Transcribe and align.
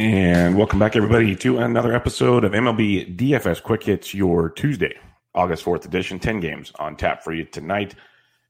And 0.00 0.56
welcome 0.56 0.78
back, 0.78 0.96
everybody, 0.96 1.36
to 1.36 1.58
another 1.58 1.94
episode 1.94 2.42
of 2.42 2.52
MLB 2.52 3.18
DFS 3.18 3.62
Quick 3.62 3.82
Hits, 3.82 4.14
your 4.14 4.48
Tuesday, 4.48 4.98
August 5.34 5.62
4th 5.62 5.84
edition. 5.84 6.18
10 6.18 6.40
games 6.40 6.72
on 6.78 6.96
tap 6.96 7.22
for 7.22 7.34
you 7.34 7.44
tonight. 7.44 7.94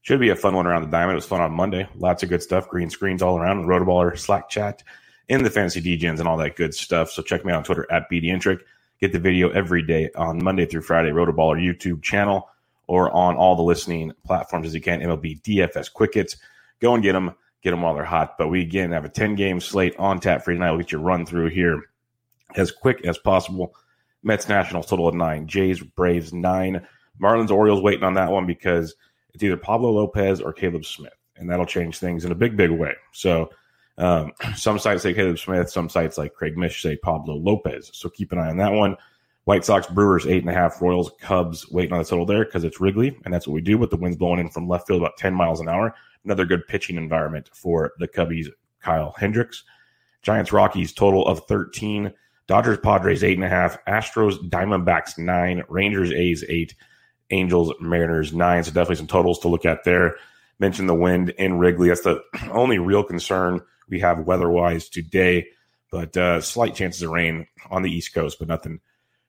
Should 0.01 0.21
be 0.21 0.29
a 0.29 0.35
fun 0.37 0.55
one 0.55 0.65
around 0.65 0.83
the 0.83 0.87
diamond. 0.87 1.11
It 1.11 1.15
was 1.15 1.25
fun 1.25 1.41
on 1.41 1.51
Monday. 1.51 1.89
Lots 1.97 2.23
of 2.23 2.29
good 2.29 2.41
stuff. 2.41 2.69
Green 2.69 2.89
screens 2.89 3.21
all 3.21 3.37
around. 3.37 3.65
Rotoballer, 3.65 4.17
Slack 4.17 4.47
chat, 4.47 4.81
in 5.27 5.43
the 5.43 5.49
fantasy 5.49 5.81
DGens, 5.81 6.19
and 6.19 6.27
all 6.29 6.37
that 6.37 6.55
good 6.55 6.73
stuff. 6.73 7.11
So 7.11 7.21
check 7.21 7.43
me 7.43 7.51
out 7.51 7.57
on 7.57 7.63
Twitter 7.65 7.85
at 7.91 8.09
BDintric. 8.09 8.61
Get 9.01 9.11
the 9.11 9.19
video 9.19 9.49
every 9.49 9.83
day 9.83 10.09
on 10.15 10.41
Monday 10.41 10.65
through 10.65 10.83
Friday, 10.83 11.09
Rotoballer 11.09 11.61
YouTube 11.61 12.01
channel, 12.01 12.47
or 12.87 13.11
on 13.11 13.35
all 13.35 13.57
the 13.57 13.61
listening 13.61 14.13
platforms 14.25 14.67
as 14.67 14.73
you 14.73 14.79
can. 14.79 15.01
MLB 15.01 15.41
DFS 15.41 15.91
Quick 15.91 16.13
Hits. 16.13 16.37
Go 16.79 16.93
and 16.93 17.03
get 17.03 17.11
them 17.11 17.35
get 17.61 17.71
them 17.71 17.81
while 17.81 17.93
they're 17.93 18.03
hot. 18.03 18.37
But 18.37 18.49
we 18.49 18.61
again 18.61 18.91
have 18.91 19.05
a 19.05 19.09
10 19.09 19.35
game 19.35 19.59
slate 19.59 19.95
on 19.97 20.19
tap 20.19 20.43
for 20.43 20.53
tonight. 20.53 20.71
We'll 20.71 20.79
get 20.79 20.91
you 20.91 20.99
run 20.99 21.25
through 21.25 21.49
here 21.49 21.81
as 22.55 22.71
quick 22.71 23.05
as 23.05 23.17
possible. 23.17 23.73
Mets 24.23 24.47
Nationals 24.47 24.85
total 24.85 25.07
of 25.07 25.15
nine, 25.15 25.47
Jays 25.47 25.79
Braves 25.79 26.31
nine, 26.31 26.85
Marlins 27.19 27.49
Orioles 27.49 27.81
waiting 27.81 28.03
on 28.03 28.13
that 28.15 28.31
one 28.31 28.45
because 28.45 28.95
it's 29.33 29.43
either 29.43 29.57
Pablo 29.57 29.91
Lopez 29.91 30.41
or 30.41 30.53
Caleb 30.53 30.85
Smith, 30.85 31.13
and 31.35 31.49
that'll 31.49 31.65
change 31.65 31.97
things 31.97 32.23
in 32.25 32.31
a 32.31 32.35
big, 32.35 32.55
big 32.55 32.69
way. 32.69 32.93
So 33.13 33.49
um, 33.97 34.31
some 34.55 34.77
sites 34.77 35.03
say 35.03 35.13
Caleb 35.13 35.39
Smith, 35.39 35.69
some 35.69 35.89
sites 35.89 36.17
like 36.17 36.33
Craig 36.33 36.57
Mish 36.57 36.81
say 36.81 36.95
Pablo 36.97 37.35
Lopez. 37.35 37.89
So 37.93 38.09
keep 38.09 38.31
an 38.31 38.39
eye 38.39 38.49
on 38.49 38.57
that 38.57 38.73
one. 38.73 38.95
White 39.45 39.65
Sox, 39.65 39.87
Brewers, 39.87 40.27
eight 40.27 40.43
and 40.43 40.49
a 40.49 40.53
half. 40.53 40.81
Royals, 40.81 41.11
Cubs, 41.19 41.69
waiting 41.71 41.93
on 41.93 41.99
the 41.99 42.05
total 42.05 42.25
there 42.25 42.45
because 42.45 42.63
it's 42.63 42.79
Wrigley, 42.79 43.17
and 43.25 43.33
that's 43.33 43.47
what 43.47 43.53
we 43.53 43.61
do. 43.61 43.77
With 43.77 43.89
the 43.89 43.97
winds 43.97 44.17
blowing 44.17 44.39
in 44.39 44.49
from 44.49 44.67
left 44.67 44.87
field 44.87 45.01
about 45.01 45.17
10 45.17 45.33
miles 45.33 45.59
an 45.59 45.67
hour, 45.67 45.95
another 46.23 46.45
good 46.45 46.67
pitching 46.67 46.95
environment 46.97 47.49
for 47.53 47.93
the 47.97 48.07
Cubbies, 48.07 48.47
Kyle 48.81 49.15
Hendricks. 49.17 49.63
Giants, 50.21 50.53
Rockies, 50.53 50.93
total 50.93 51.25
of 51.27 51.45
13. 51.47 52.13
Dodgers, 52.47 52.77
Padres, 52.77 53.23
eight 53.23 53.37
and 53.37 53.45
a 53.45 53.49
half. 53.49 53.83
Astros, 53.85 54.37
Diamondbacks, 54.49 55.17
nine. 55.17 55.63
Rangers, 55.67 56.11
A's, 56.11 56.43
eight. 56.47 56.75
Angels, 57.31 57.73
Mariners, 57.79 58.33
nine. 58.33 58.63
So 58.63 58.71
definitely 58.71 58.97
some 58.97 59.07
totals 59.07 59.39
to 59.39 59.47
look 59.47 59.65
at 59.65 59.83
there. 59.83 60.17
Mentioned 60.59 60.89
the 60.89 60.93
wind 60.93 61.29
in 61.29 61.57
Wrigley. 61.57 61.87
That's 61.87 62.01
the 62.01 62.21
only 62.51 62.77
real 62.77 63.03
concern 63.03 63.61
we 63.89 63.99
have 64.01 64.27
weather 64.27 64.49
wise 64.49 64.89
today. 64.89 65.47
But 65.91 66.15
uh, 66.15 66.41
slight 66.41 66.75
chances 66.75 67.01
of 67.01 67.11
rain 67.11 67.47
on 67.69 67.81
the 67.81 67.91
East 67.91 68.13
Coast, 68.13 68.37
but 68.37 68.47
nothing 68.47 68.79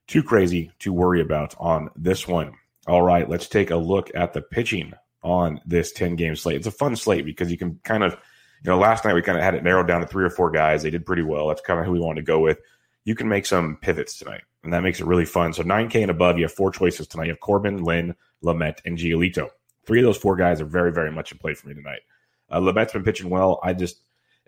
too 0.07 0.23
crazy 0.23 0.71
to 0.79 0.93
worry 0.93 1.21
about 1.21 1.55
on 1.59 1.89
this 1.95 2.27
one. 2.27 2.53
All 2.87 3.01
right, 3.01 3.29
let's 3.29 3.47
take 3.47 3.71
a 3.71 3.75
look 3.75 4.11
at 4.13 4.33
the 4.33 4.41
pitching 4.41 4.93
on 5.23 5.61
this 5.65 5.91
10 5.93 6.15
game 6.15 6.35
slate. 6.35 6.57
It's 6.57 6.67
a 6.67 6.71
fun 6.71 6.95
slate 6.95 7.25
because 7.25 7.49
you 7.49 7.57
can 7.57 7.79
kind 7.83 8.03
of, 8.03 8.13
you 8.13 8.69
know, 8.69 8.77
last 8.77 9.05
night 9.05 9.13
we 9.13 9.21
kind 9.21 9.37
of 9.37 9.43
had 9.43 9.55
it 9.55 9.63
narrowed 9.63 9.87
down 9.87 10.01
to 10.01 10.07
three 10.07 10.25
or 10.25 10.29
four 10.29 10.51
guys. 10.51 10.83
They 10.83 10.89
did 10.89 11.05
pretty 11.05 11.21
well. 11.21 11.47
That's 11.47 11.61
kind 11.61 11.79
of 11.79 11.85
who 11.85 11.93
we 11.93 11.99
wanted 11.99 12.21
to 12.21 12.25
go 12.25 12.39
with. 12.39 12.59
You 13.05 13.15
can 13.15 13.27
make 13.27 13.45
some 13.45 13.77
pivots 13.81 14.17
tonight, 14.17 14.43
and 14.63 14.73
that 14.73 14.83
makes 14.83 14.99
it 14.99 15.07
really 15.07 15.25
fun. 15.25 15.53
So 15.53 15.63
9K 15.63 16.01
and 16.01 16.11
above, 16.11 16.37
you 16.37 16.43
have 16.43 16.53
four 16.53 16.71
choices 16.71 17.07
tonight. 17.07 17.25
You 17.25 17.31
have 17.31 17.39
Corbin, 17.39 17.83
Lynn, 17.83 18.15
Lamet, 18.43 18.79
and 18.85 18.97
Giolito. 18.97 19.49
Three 19.85 19.99
of 19.99 20.05
those 20.05 20.17
four 20.17 20.35
guys 20.35 20.61
are 20.61 20.65
very, 20.65 20.91
very 20.91 21.11
much 21.11 21.31
in 21.31 21.37
play 21.37 21.53
for 21.53 21.67
me 21.67 21.73
tonight. 21.73 22.01
Uh, 22.49 22.59
Lamet's 22.59 22.93
been 22.93 23.03
pitching 23.03 23.29
well. 23.29 23.59
I 23.63 23.73
just, 23.73 24.01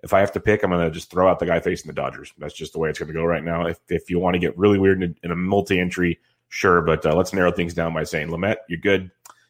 if 0.03 0.13
I 0.13 0.19
have 0.19 0.31
to 0.33 0.39
pick, 0.39 0.63
I'm 0.63 0.69
going 0.69 0.85
to 0.85 0.91
just 0.91 1.09
throw 1.09 1.27
out 1.29 1.39
the 1.39 1.45
guy 1.45 1.59
facing 1.59 1.87
the 1.87 1.93
Dodgers. 1.93 2.33
That's 2.37 2.53
just 2.53 2.73
the 2.73 2.79
way 2.79 2.89
it's 2.89 2.99
going 2.99 3.07
to 3.07 3.13
go 3.13 3.25
right 3.25 3.43
now. 3.43 3.65
If, 3.65 3.79
if 3.89 4.09
you 4.09 4.19
want 4.19 4.35
to 4.35 4.39
get 4.39 4.57
really 4.57 4.77
weird 4.77 5.01
in 5.01 5.11
a, 5.11 5.25
in 5.25 5.31
a 5.31 5.35
multi 5.35 5.79
entry, 5.79 6.19
sure. 6.49 6.81
But 6.81 7.05
uh, 7.05 7.15
let's 7.15 7.33
narrow 7.33 7.51
things 7.51 7.73
down 7.73 7.93
by 7.93 8.03
saying 8.03 8.29
Lamet, 8.29 8.57
you're 8.69 8.79
good. 8.79 9.09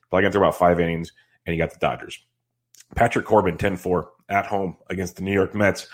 Probably 0.09 0.23
going 0.23 0.31
to 0.31 0.37
throw 0.37 0.47
about 0.47 0.57
five 0.57 0.79
innings 0.79 1.11
and 1.45 1.55
you 1.55 1.61
got 1.61 1.71
the 1.71 1.79
Dodgers. 1.79 2.19
Patrick 2.95 3.25
Corbin, 3.25 3.57
10 3.57 3.77
4 3.77 4.11
at 4.29 4.45
home 4.45 4.77
against 4.89 5.15
the 5.15 5.23
New 5.23 5.33
York 5.33 5.55
Mets. 5.55 5.87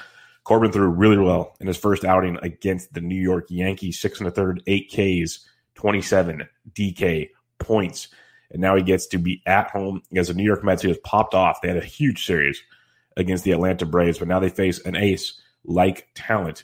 Corbin 0.43 0.71
threw 0.71 0.87
really 0.87 1.17
well 1.17 1.55
in 1.59 1.67
his 1.67 1.77
first 1.77 2.03
outing 2.03 2.37
against 2.41 2.93
the 2.93 3.01
New 3.01 3.19
York 3.19 3.45
Yankees, 3.49 3.99
six 3.99 4.19
and 4.19 4.27
a 4.27 4.31
third, 4.31 4.61
eight 4.67 4.89
Ks, 4.89 5.45
27 5.75 6.47
DK 6.73 7.29
points. 7.59 8.07
And 8.49 8.61
now 8.61 8.75
he 8.75 8.83
gets 8.83 9.07
to 9.07 9.17
be 9.17 9.41
at 9.45 9.69
home 9.69 10.01
against 10.11 10.29
the 10.29 10.33
New 10.35 10.43
York 10.43 10.63
Mets. 10.63 10.81
He 10.81 10.89
has 10.89 10.97
popped 10.99 11.33
off. 11.33 11.61
They 11.61 11.67
had 11.67 11.77
a 11.77 11.85
huge 11.85 12.25
series 12.25 12.61
against 13.21 13.43
the 13.43 13.51
Atlanta 13.51 13.85
Braves, 13.85 14.19
but 14.19 14.27
now 14.27 14.39
they 14.39 14.49
face 14.49 14.79
an 14.85 14.95
ace 14.95 15.39
like 15.63 16.09
talent 16.13 16.63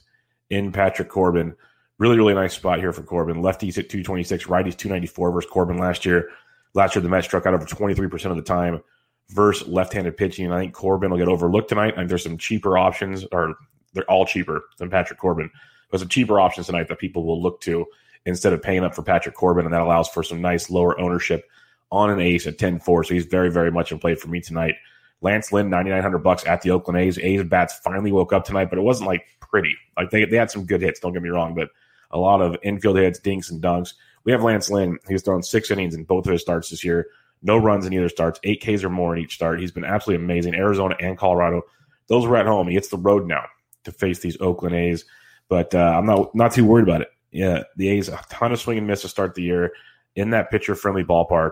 in 0.49 0.71
Patrick 0.71 1.09
Corbin. 1.09 1.55
Really, 1.99 2.17
really 2.17 2.33
nice 2.33 2.53
spot 2.53 2.79
here 2.79 2.93
for 2.93 3.01
Corbin. 3.01 3.37
Lefties 3.37 3.77
at 3.77 3.89
226, 3.89 4.45
righties 4.45 4.77
294 4.77 5.31
versus 5.31 5.49
Corbin 5.49 5.77
last 5.77 6.05
year. 6.05 6.29
Last 6.73 6.95
year, 6.95 7.01
the 7.01 7.09
Mets 7.09 7.25
struck 7.25 7.45
out 7.45 7.53
over 7.53 7.65
23% 7.65 8.25
of 8.29 8.35
the 8.35 8.43
time 8.43 8.81
versus 9.29 9.67
left 9.67 9.93
handed 9.93 10.15
pitching. 10.15 10.51
I 10.51 10.59
think 10.59 10.73
Corbin 10.73 11.09
will 11.09 11.17
get 11.17 11.27
overlooked 11.27 11.69
tonight. 11.69 11.93
I 11.93 11.97
think 11.97 12.09
there's 12.09 12.23
some 12.23 12.37
cheaper 12.37 12.77
options, 12.77 13.25
or 13.31 13.55
they're 13.93 14.09
all 14.09 14.25
cheaper 14.25 14.65
than 14.77 14.89
Patrick 14.89 15.19
Corbin. 15.19 15.49
There's 15.89 16.01
some 16.01 16.09
cheaper 16.09 16.39
options 16.39 16.67
tonight 16.67 16.87
that 16.89 16.99
people 16.99 17.25
will 17.25 17.41
look 17.41 17.61
to 17.61 17.85
instead 18.25 18.53
of 18.53 18.61
paying 18.61 18.83
up 18.83 18.93
for 18.93 19.03
Patrick 19.03 19.35
Corbin, 19.35 19.65
and 19.65 19.73
that 19.73 19.81
allows 19.81 20.09
for 20.09 20.21
some 20.21 20.41
nice 20.41 20.69
lower 20.69 20.99
ownership 20.99 21.45
on 21.91 22.09
an 22.09 22.19
ace 22.19 22.45
at 22.45 22.57
10 22.57 22.79
4. 22.79 23.05
So 23.05 23.13
he's 23.13 23.25
very, 23.25 23.49
very 23.49 23.71
much 23.71 23.91
in 23.91 23.99
play 23.99 24.15
for 24.15 24.27
me 24.27 24.41
tonight. 24.41 24.75
Lance 25.21 25.51
Lynn, 25.51 25.69
9,900 25.69 26.19
bucks 26.19 26.45
at 26.45 26.61
the 26.61 26.71
Oakland 26.71 26.99
A's. 26.99 27.17
A's 27.17 27.43
bats 27.43 27.79
finally 27.83 28.11
woke 28.11 28.33
up 28.33 28.45
tonight, 28.45 28.69
but 28.69 28.77
it 28.77 28.83
wasn't 28.83 29.07
like 29.07 29.25
pretty. 29.39 29.75
Like 29.97 30.11
they, 30.11 30.25
they 30.25 30.37
had 30.37 30.51
some 30.51 30.65
good 30.65 30.81
hits, 30.81 30.99
don't 30.99 31.13
get 31.13 31.23
me 31.23 31.29
wrong, 31.29 31.55
but 31.55 31.69
a 32.11 32.19
lot 32.19 32.41
of 32.41 32.55
infield 32.63 32.97
hits, 32.97 33.19
dinks, 33.19 33.49
and 33.49 33.61
dunks. 33.61 33.93
We 34.23 34.31
have 34.31 34.43
Lance 34.43 34.69
Lynn. 34.69 34.99
He's 35.07 35.23
thrown 35.23 35.43
six 35.43 35.71
innings 35.71 35.95
in 35.95 36.03
both 36.03 36.25
of 36.25 36.31
his 36.31 36.41
starts 36.41 36.69
this 36.69 36.83
year. 36.83 37.07
No 37.41 37.57
runs 37.57 37.85
in 37.85 37.93
either 37.93 38.09
starts, 38.09 38.39
eight 38.43 38.61
Ks 38.61 38.83
or 38.83 38.89
more 38.89 39.15
in 39.15 39.23
each 39.23 39.35
start. 39.35 39.59
He's 39.59 39.71
been 39.71 39.85
absolutely 39.85 40.23
amazing. 40.23 40.55
Arizona 40.55 40.95
and 40.99 41.17
Colorado, 41.17 41.63
those 42.07 42.25
were 42.25 42.37
at 42.37 42.45
home. 42.45 42.67
He 42.67 42.73
hits 42.73 42.89
the 42.89 42.97
road 42.97 43.27
now 43.27 43.45
to 43.83 43.91
face 43.91 44.19
these 44.19 44.39
Oakland 44.41 44.75
A's, 44.75 45.05
but 45.49 45.73
uh, 45.75 45.93
I'm 45.97 46.05
not 46.05 46.33
not 46.33 46.51
too 46.51 46.65
worried 46.65 46.83
about 46.83 47.01
it. 47.01 47.09
Yeah, 47.31 47.63
the 47.75 47.89
A's 47.89 48.09
a 48.09 48.19
ton 48.29 48.51
of 48.51 48.59
swing 48.59 48.79
and 48.79 48.87
miss 48.87 49.01
to 49.03 49.07
start 49.07 49.35
the 49.35 49.43
year 49.43 49.71
in 50.15 50.31
that 50.31 50.49
pitcher 50.49 50.75
friendly 50.75 51.03
ballpark. 51.03 51.51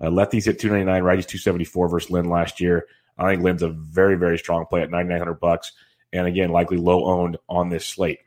Uh, 0.00 0.06
lefties 0.06 0.44
hit 0.44 0.60
299, 0.60 1.02
righties 1.02 1.26
274 1.26 1.88
versus 1.88 2.10
Lynn 2.10 2.28
last 2.28 2.60
year. 2.60 2.86
I 3.18 3.30
think 3.30 3.42
Lynn's 3.42 3.62
a 3.62 3.68
very 3.68 4.16
very 4.16 4.38
strong 4.38 4.66
play 4.66 4.82
at 4.82 4.90
9900 4.90 5.34
bucks, 5.34 5.72
and 6.12 6.26
again 6.26 6.50
likely 6.50 6.76
low 6.76 7.04
owned 7.04 7.38
on 7.48 7.68
this 7.68 7.86
slate 7.86 8.20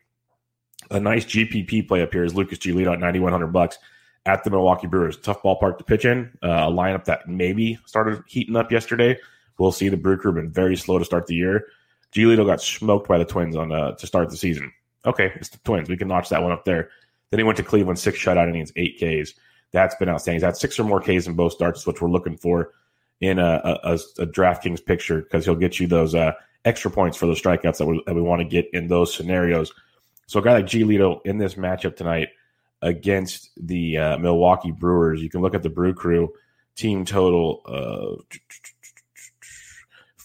a 0.91 0.99
nice 0.99 1.25
GPP 1.25 1.87
play 1.87 2.01
up 2.01 2.13
here 2.13 2.23
is 2.23 2.35
Lucas 2.35 2.59
Giolito 2.59 2.93
at 2.93 2.99
9,100 2.99 3.47
bucks 3.47 3.77
at 4.25 4.43
the 4.43 4.49
Milwaukee 4.49 4.87
Brewers. 4.87 5.17
Tough 5.17 5.41
ballpark 5.41 5.77
to 5.77 5.83
pitch 5.83 6.05
in. 6.05 6.37
Uh, 6.43 6.47
a 6.47 6.71
lineup 6.71 7.05
that 7.05 7.27
maybe 7.27 7.79
started 7.85 8.23
heating 8.27 8.55
up 8.55 8.71
yesterday. 8.71 9.17
We'll 9.57 9.71
see. 9.71 9.89
The 9.89 9.97
Brew 9.97 10.17
Crew 10.17 10.33
been 10.33 10.51
very 10.51 10.75
slow 10.75 10.99
to 10.99 11.05
start 11.05 11.27
the 11.27 11.35
year. 11.35 11.67
Giolito 12.13 12.45
got 12.45 12.61
smoked 12.61 13.07
by 13.07 13.17
the 13.17 13.25
Twins 13.25 13.55
on 13.55 13.71
uh, 13.71 13.93
to 13.93 14.07
start 14.07 14.29
the 14.29 14.37
season. 14.37 14.71
Okay, 15.05 15.31
it's 15.35 15.49
the 15.49 15.57
Twins. 15.59 15.89
We 15.89 15.97
can 15.97 16.07
notch 16.07 16.29
that 16.29 16.43
one 16.43 16.51
up 16.51 16.65
there. 16.65 16.89
Then 17.31 17.39
he 17.39 17.43
went 17.43 17.57
to 17.57 17.63
Cleveland, 17.63 17.99
six 17.99 18.17
shutout 18.17 18.47
innings, 18.47 18.71
eight 18.75 18.97
Ks. 18.97 19.33
That's 19.71 19.95
been 19.95 20.09
outstanding. 20.09 20.37
He's 20.37 20.45
had 20.45 20.55
six 20.55 20.79
or 20.79 20.83
more 20.83 21.01
Ks 21.01 21.27
in 21.27 21.33
both 21.33 21.53
starts, 21.53 21.85
which 21.85 22.01
we're 22.01 22.09
looking 22.09 22.37
for 22.37 22.71
in 23.21 23.39
a, 23.39 23.79
a, 23.83 23.93
a 24.19 24.25
DraftKings 24.25 24.85
picture 24.85 25.21
because 25.21 25.45
he'll 25.45 25.55
get 25.55 25.79
you 25.79 25.87
those 25.87 26.13
uh, 26.13 26.33
extra 26.65 26.91
points 26.91 27.17
for 27.17 27.25
those 27.25 27.41
strikeouts 27.41 27.77
that 27.77 27.85
we, 27.85 28.01
that 28.05 28.15
we 28.15 28.21
want 28.21 28.41
to 28.41 28.47
get 28.47 28.69
in 28.73 28.87
those 28.87 29.13
scenarios. 29.13 29.71
So 30.27 30.39
a 30.39 30.43
guy 30.43 30.53
like 30.53 30.65
Giolito 30.65 31.25
in 31.25 31.37
this 31.37 31.55
matchup 31.55 31.95
tonight 31.95 32.29
against 32.81 33.49
the 33.57 33.97
uh, 33.97 34.17
Milwaukee 34.17 34.71
Brewers, 34.71 35.21
you 35.21 35.29
can 35.29 35.41
look 35.41 35.55
at 35.55 35.63
the 35.63 35.69
Brew 35.69 35.93
Crew 35.93 36.33
team 36.75 37.05
total 37.05 37.61
uh, 37.65 38.21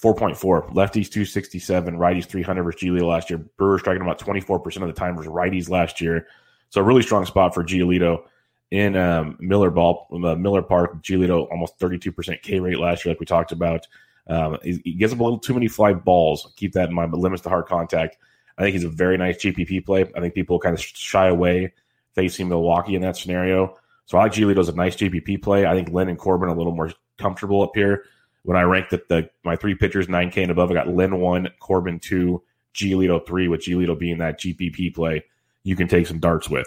4.4. 0.03 0.37
Lefties 0.73 1.09
267, 1.09 1.97
righties 1.97 2.27
300 2.27 2.63
versus 2.63 2.83
Giolito 2.83 3.09
last 3.09 3.31
year. 3.31 3.39
Brewers 3.57 3.81
striking 3.81 4.03
about 4.03 4.19
24% 4.19 4.83
of 4.83 4.89
the 4.89 4.93
time 4.93 5.17
versus 5.17 5.31
righties 5.31 5.71
last 5.71 6.01
year. 6.01 6.27
So 6.71 6.81
a 6.81 6.85
really 6.85 7.03
strong 7.03 7.25
spot 7.25 7.55
for 7.55 7.63
Giolito 7.63 8.25
in 8.73 8.97
um, 8.97 9.37
Miller 9.39 9.71
Ball, 9.71 10.09
uh, 10.11 10.35
Miller 10.35 10.63
Park. 10.63 11.03
Giolito 11.03 11.47
almost 11.51 11.79
32% 11.79 12.41
K 12.41 12.59
rate 12.59 12.79
last 12.79 13.05
year, 13.05 13.13
like 13.13 13.21
we 13.21 13.27
talked 13.27 13.53
about. 13.53 13.87
Um, 14.27 14.57
he, 14.63 14.81
he 14.83 14.93
gives 14.95 15.13
up 15.13 15.21
a 15.21 15.23
little 15.23 15.39
too 15.39 15.53
many 15.53 15.69
fly 15.69 15.93
balls. 15.93 16.51
Keep 16.57 16.73
that 16.73 16.89
in 16.89 16.95
mind, 16.95 17.11
but 17.11 17.21
limits 17.21 17.43
the 17.43 17.51
hard 17.51 17.67
contact. 17.67 18.17
I 18.57 18.63
think 18.63 18.73
he's 18.73 18.85
a 18.85 18.89
very 18.89 19.19
nice 19.19 19.37
GPP 19.37 19.85
play. 19.85 20.11
I 20.17 20.21
think 20.21 20.33
people 20.33 20.59
kind 20.59 20.75
of 20.75 20.81
shy 20.81 21.29
away 21.29 21.75
facing 22.15 22.49
Milwaukee 22.49 22.95
in 22.95 23.03
that 23.03 23.19
scenario. 23.19 23.77
So 24.07 24.17
I 24.17 24.23
like 24.23 24.33
Giolito 24.33 24.59
as 24.59 24.71
a 24.71 24.75
nice 24.75 24.97
GPP 24.97 25.43
play. 25.43 25.67
I 25.67 25.75
think 25.75 25.91
Lynn 25.91 26.09
and 26.09 26.19
Corbin 26.19 26.49
a 26.49 26.55
little 26.55 26.75
more 26.75 26.93
comfortable 27.19 27.63
up 27.63 27.73
here. 27.75 28.05
When 28.45 28.57
I 28.57 28.63
ranked 28.63 28.91
the, 28.91 29.03
the 29.09 29.31
my 29.45 29.55
three 29.55 29.75
pitchers, 29.75 30.07
9K 30.07 30.43
and 30.43 30.51
above, 30.51 30.71
I 30.71 30.75
got 30.75 30.89
Lynn 30.89 31.21
1, 31.21 31.49
Corbin 31.61 32.01
2, 32.01 32.43
Giolito 32.75 33.25
3, 33.25 33.49
with 33.49 33.61
Giolito 33.61 33.99
being 33.99 34.19
that 34.19 34.41
GPP 34.41 34.95
play 34.95 35.25
you 35.65 35.77
can 35.77 35.89
take 35.89 36.07
some 36.07 36.19
darts 36.19 36.49
with. 36.49 36.67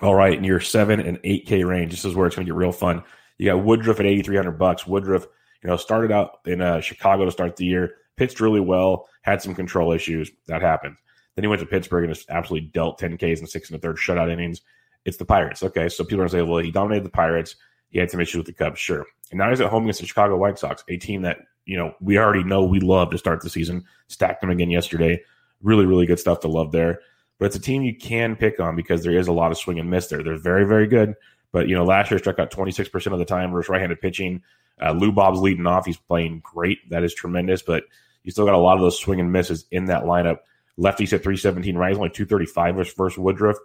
All 0.00 0.14
right, 0.14 0.36
in 0.36 0.44
your 0.44 0.60
7 0.60 1.00
and 1.00 1.22
8K 1.22 1.64
range, 1.66 1.92
this 1.92 2.04
is 2.04 2.14
where 2.14 2.26
it's 2.26 2.34
going 2.34 2.46
to 2.46 2.52
get 2.52 2.56
real 2.56 2.72
fun. 2.72 3.02
You 3.38 3.50
got 3.50 3.64
Woodruff 3.64 4.00
at 4.00 4.06
8300 4.06 4.52
bucks. 4.52 4.86
Woodruff, 4.86 5.26
you 5.62 5.70
know, 5.70 5.76
started 5.76 6.10
out 6.10 6.40
in 6.46 6.60
uh, 6.60 6.80
Chicago 6.80 7.24
to 7.24 7.30
start 7.30 7.56
the 7.56 7.64
year, 7.64 7.94
pitched 8.16 8.40
really 8.40 8.60
well, 8.60 9.08
had 9.22 9.40
some 9.40 9.54
control 9.54 9.92
issues. 9.92 10.30
That 10.48 10.62
happened. 10.62 10.96
Then 11.34 11.44
he 11.44 11.48
went 11.48 11.60
to 11.60 11.66
Pittsburgh 11.66 12.04
and 12.04 12.14
just 12.14 12.30
absolutely 12.30 12.68
dealt 12.68 12.98
10 12.98 13.16
Ks 13.16 13.40
and 13.40 13.48
six 13.48 13.70
and 13.70 13.76
a 13.76 13.80
third 13.80 13.96
shutout 13.96 14.30
innings. 14.30 14.62
It's 15.04 15.16
the 15.16 15.24
Pirates. 15.24 15.62
Okay, 15.62 15.88
so 15.88 16.04
people 16.04 16.16
are 16.16 16.28
going 16.28 16.30
to 16.30 16.36
say, 16.36 16.42
well, 16.42 16.62
he 16.62 16.70
dominated 16.70 17.04
the 17.04 17.10
Pirates. 17.10 17.56
He 17.90 17.98
had 17.98 18.10
some 18.10 18.20
issues 18.20 18.38
with 18.38 18.46
the 18.46 18.52
Cubs, 18.52 18.78
sure. 18.78 19.06
And 19.30 19.38
now 19.38 19.50
he's 19.50 19.60
at 19.60 19.70
home 19.70 19.84
against 19.84 20.00
the 20.00 20.06
Chicago 20.06 20.36
White 20.36 20.58
Sox, 20.58 20.82
a 20.88 20.96
team 20.96 21.22
that, 21.22 21.38
you 21.64 21.76
know, 21.76 21.94
we 22.00 22.18
already 22.18 22.44
know 22.44 22.64
we 22.64 22.80
love 22.80 23.10
to 23.10 23.18
start 23.18 23.40
the 23.42 23.50
season. 23.50 23.84
Stacked 24.08 24.40
them 24.40 24.50
again 24.50 24.70
yesterday. 24.70 25.20
Really, 25.62 25.86
really 25.86 26.06
good 26.06 26.18
stuff 26.18 26.40
to 26.40 26.48
love 26.48 26.72
there. 26.72 27.00
But 27.38 27.46
it's 27.46 27.56
a 27.56 27.60
team 27.60 27.82
you 27.82 27.96
can 27.96 28.36
pick 28.36 28.60
on 28.60 28.76
because 28.76 29.02
there 29.02 29.16
is 29.16 29.28
a 29.28 29.32
lot 29.32 29.50
of 29.50 29.58
swing 29.58 29.78
and 29.78 29.90
miss 29.90 30.06
there. 30.06 30.22
They're 30.22 30.36
very, 30.36 30.64
very 30.64 30.86
good. 30.86 31.14
But, 31.52 31.68
you 31.68 31.74
know, 31.74 31.84
last 31.84 32.10
year 32.10 32.18
struck 32.18 32.38
out 32.38 32.50
26% 32.50 33.12
of 33.12 33.18
the 33.18 33.24
time 33.24 33.52
versus 33.52 33.68
right 33.68 33.80
handed 33.80 34.00
pitching. 34.00 34.42
Uh, 34.80 34.92
Lou 34.92 35.12
Bob's 35.12 35.40
leading 35.40 35.66
off. 35.66 35.86
He's 35.86 35.96
playing 35.96 36.40
great. 36.44 36.88
That 36.90 37.04
is 37.04 37.14
tremendous. 37.14 37.62
But 37.62 37.84
you 38.22 38.30
still 38.30 38.44
got 38.44 38.54
a 38.54 38.58
lot 38.58 38.76
of 38.76 38.80
those 38.80 38.98
swing 38.98 39.20
and 39.20 39.32
misses 39.32 39.66
in 39.70 39.86
that 39.86 40.04
lineup. 40.04 40.38
Lefties 40.78 41.12
at 41.12 41.22
317, 41.22 41.76
right? 41.76 41.90
He's 41.90 41.98
only 41.98 42.10
235 42.10 42.76
versus 42.96 43.18
Woodruff. 43.18 43.56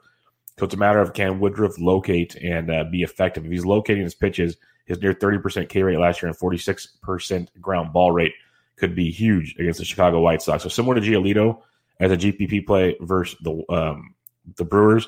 So 0.60 0.66
it's 0.66 0.76
a 0.76 0.78
matter 0.78 1.00
of 1.00 1.14
can 1.14 1.40
Woodruff 1.40 1.80
locate 1.80 2.36
and 2.36 2.70
uh, 2.70 2.84
be 2.84 3.02
effective. 3.02 3.46
If 3.46 3.52
he's 3.52 3.66
locating 3.66 4.04
his 4.04 4.14
pitches, 4.14 4.58
his 4.86 5.02
near 5.02 5.14
30% 5.14 5.70
K 5.70 5.84
rate 5.84 5.98
last 5.98 6.22
year 6.22 6.30
and 6.30 6.38
46% 6.38 7.48
ground 7.62 7.94
ball 7.94 8.12
rate 8.12 8.34
could 8.76 8.94
be 8.94 9.10
huge 9.10 9.56
against 9.58 9.80
the 9.80 9.86
Chicago 9.86 10.20
White 10.20 10.42
Sox. 10.42 10.64
So 10.64 10.70
similar 10.70 10.96
to 10.96 11.02
Giolito 11.02 11.62
as 12.00 12.12
a 12.12 12.18
GPP 12.18 12.66
play 12.66 12.96
versus 13.02 13.38
the 13.42 13.64
um, 13.70 14.16
the 14.56 14.66
Brewers, 14.66 15.08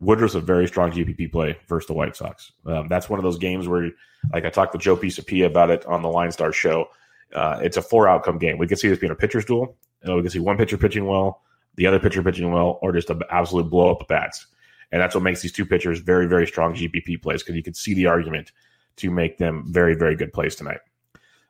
Woodruff's 0.00 0.34
a 0.34 0.40
very 0.40 0.66
strong 0.66 0.92
GPP 0.92 1.32
play 1.32 1.56
versus 1.68 1.86
the 1.86 1.94
White 1.94 2.16
Sox. 2.16 2.52
Um, 2.66 2.88
that's 2.88 3.08
one 3.08 3.18
of 3.18 3.24
those 3.24 3.38
games 3.38 3.66
where, 3.66 3.90
like 4.32 4.44
I 4.44 4.50
talked 4.50 4.72
with 4.72 4.82
Joe 4.82 4.96
Pisapia 4.96 5.46
about 5.46 5.70
it 5.70 5.84
on 5.86 6.02
the 6.02 6.08
Line 6.08 6.32
Star 6.32 6.52
show. 6.52 6.88
Uh, 7.34 7.58
it's 7.62 7.76
a 7.76 7.82
four 7.82 8.08
outcome 8.08 8.38
game. 8.38 8.58
We 8.58 8.68
can 8.68 8.76
see 8.76 8.88
this 8.88 8.98
being 8.98 9.12
a 9.12 9.16
pitcher's 9.16 9.44
duel. 9.44 9.76
Know, 10.04 10.16
we 10.16 10.22
can 10.22 10.30
see 10.30 10.38
one 10.38 10.56
pitcher 10.56 10.76
pitching 10.76 11.06
well, 11.06 11.42
the 11.74 11.86
other 11.86 11.98
pitcher 11.98 12.22
pitching 12.22 12.52
well, 12.52 12.78
or 12.82 12.92
just 12.92 13.10
an 13.10 13.22
absolute 13.30 13.68
blow 13.68 13.90
up 13.90 14.06
bats. 14.06 14.46
And 14.92 15.02
that's 15.02 15.14
what 15.14 15.24
makes 15.24 15.42
these 15.42 15.52
two 15.52 15.66
pitchers 15.66 15.98
very, 15.98 16.26
very 16.26 16.46
strong 16.46 16.74
GPP 16.74 17.20
plays 17.20 17.42
because 17.42 17.56
you 17.56 17.62
can 17.62 17.74
see 17.74 17.94
the 17.94 18.06
argument 18.06 18.52
to 18.96 19.10
make 19.10 19.38
them 19.38 19.64
very, 19.66 19.94
very 19.94 20.14
good 20.14 20.32
plays 20.32 20.54
tonight. 20.54 20.78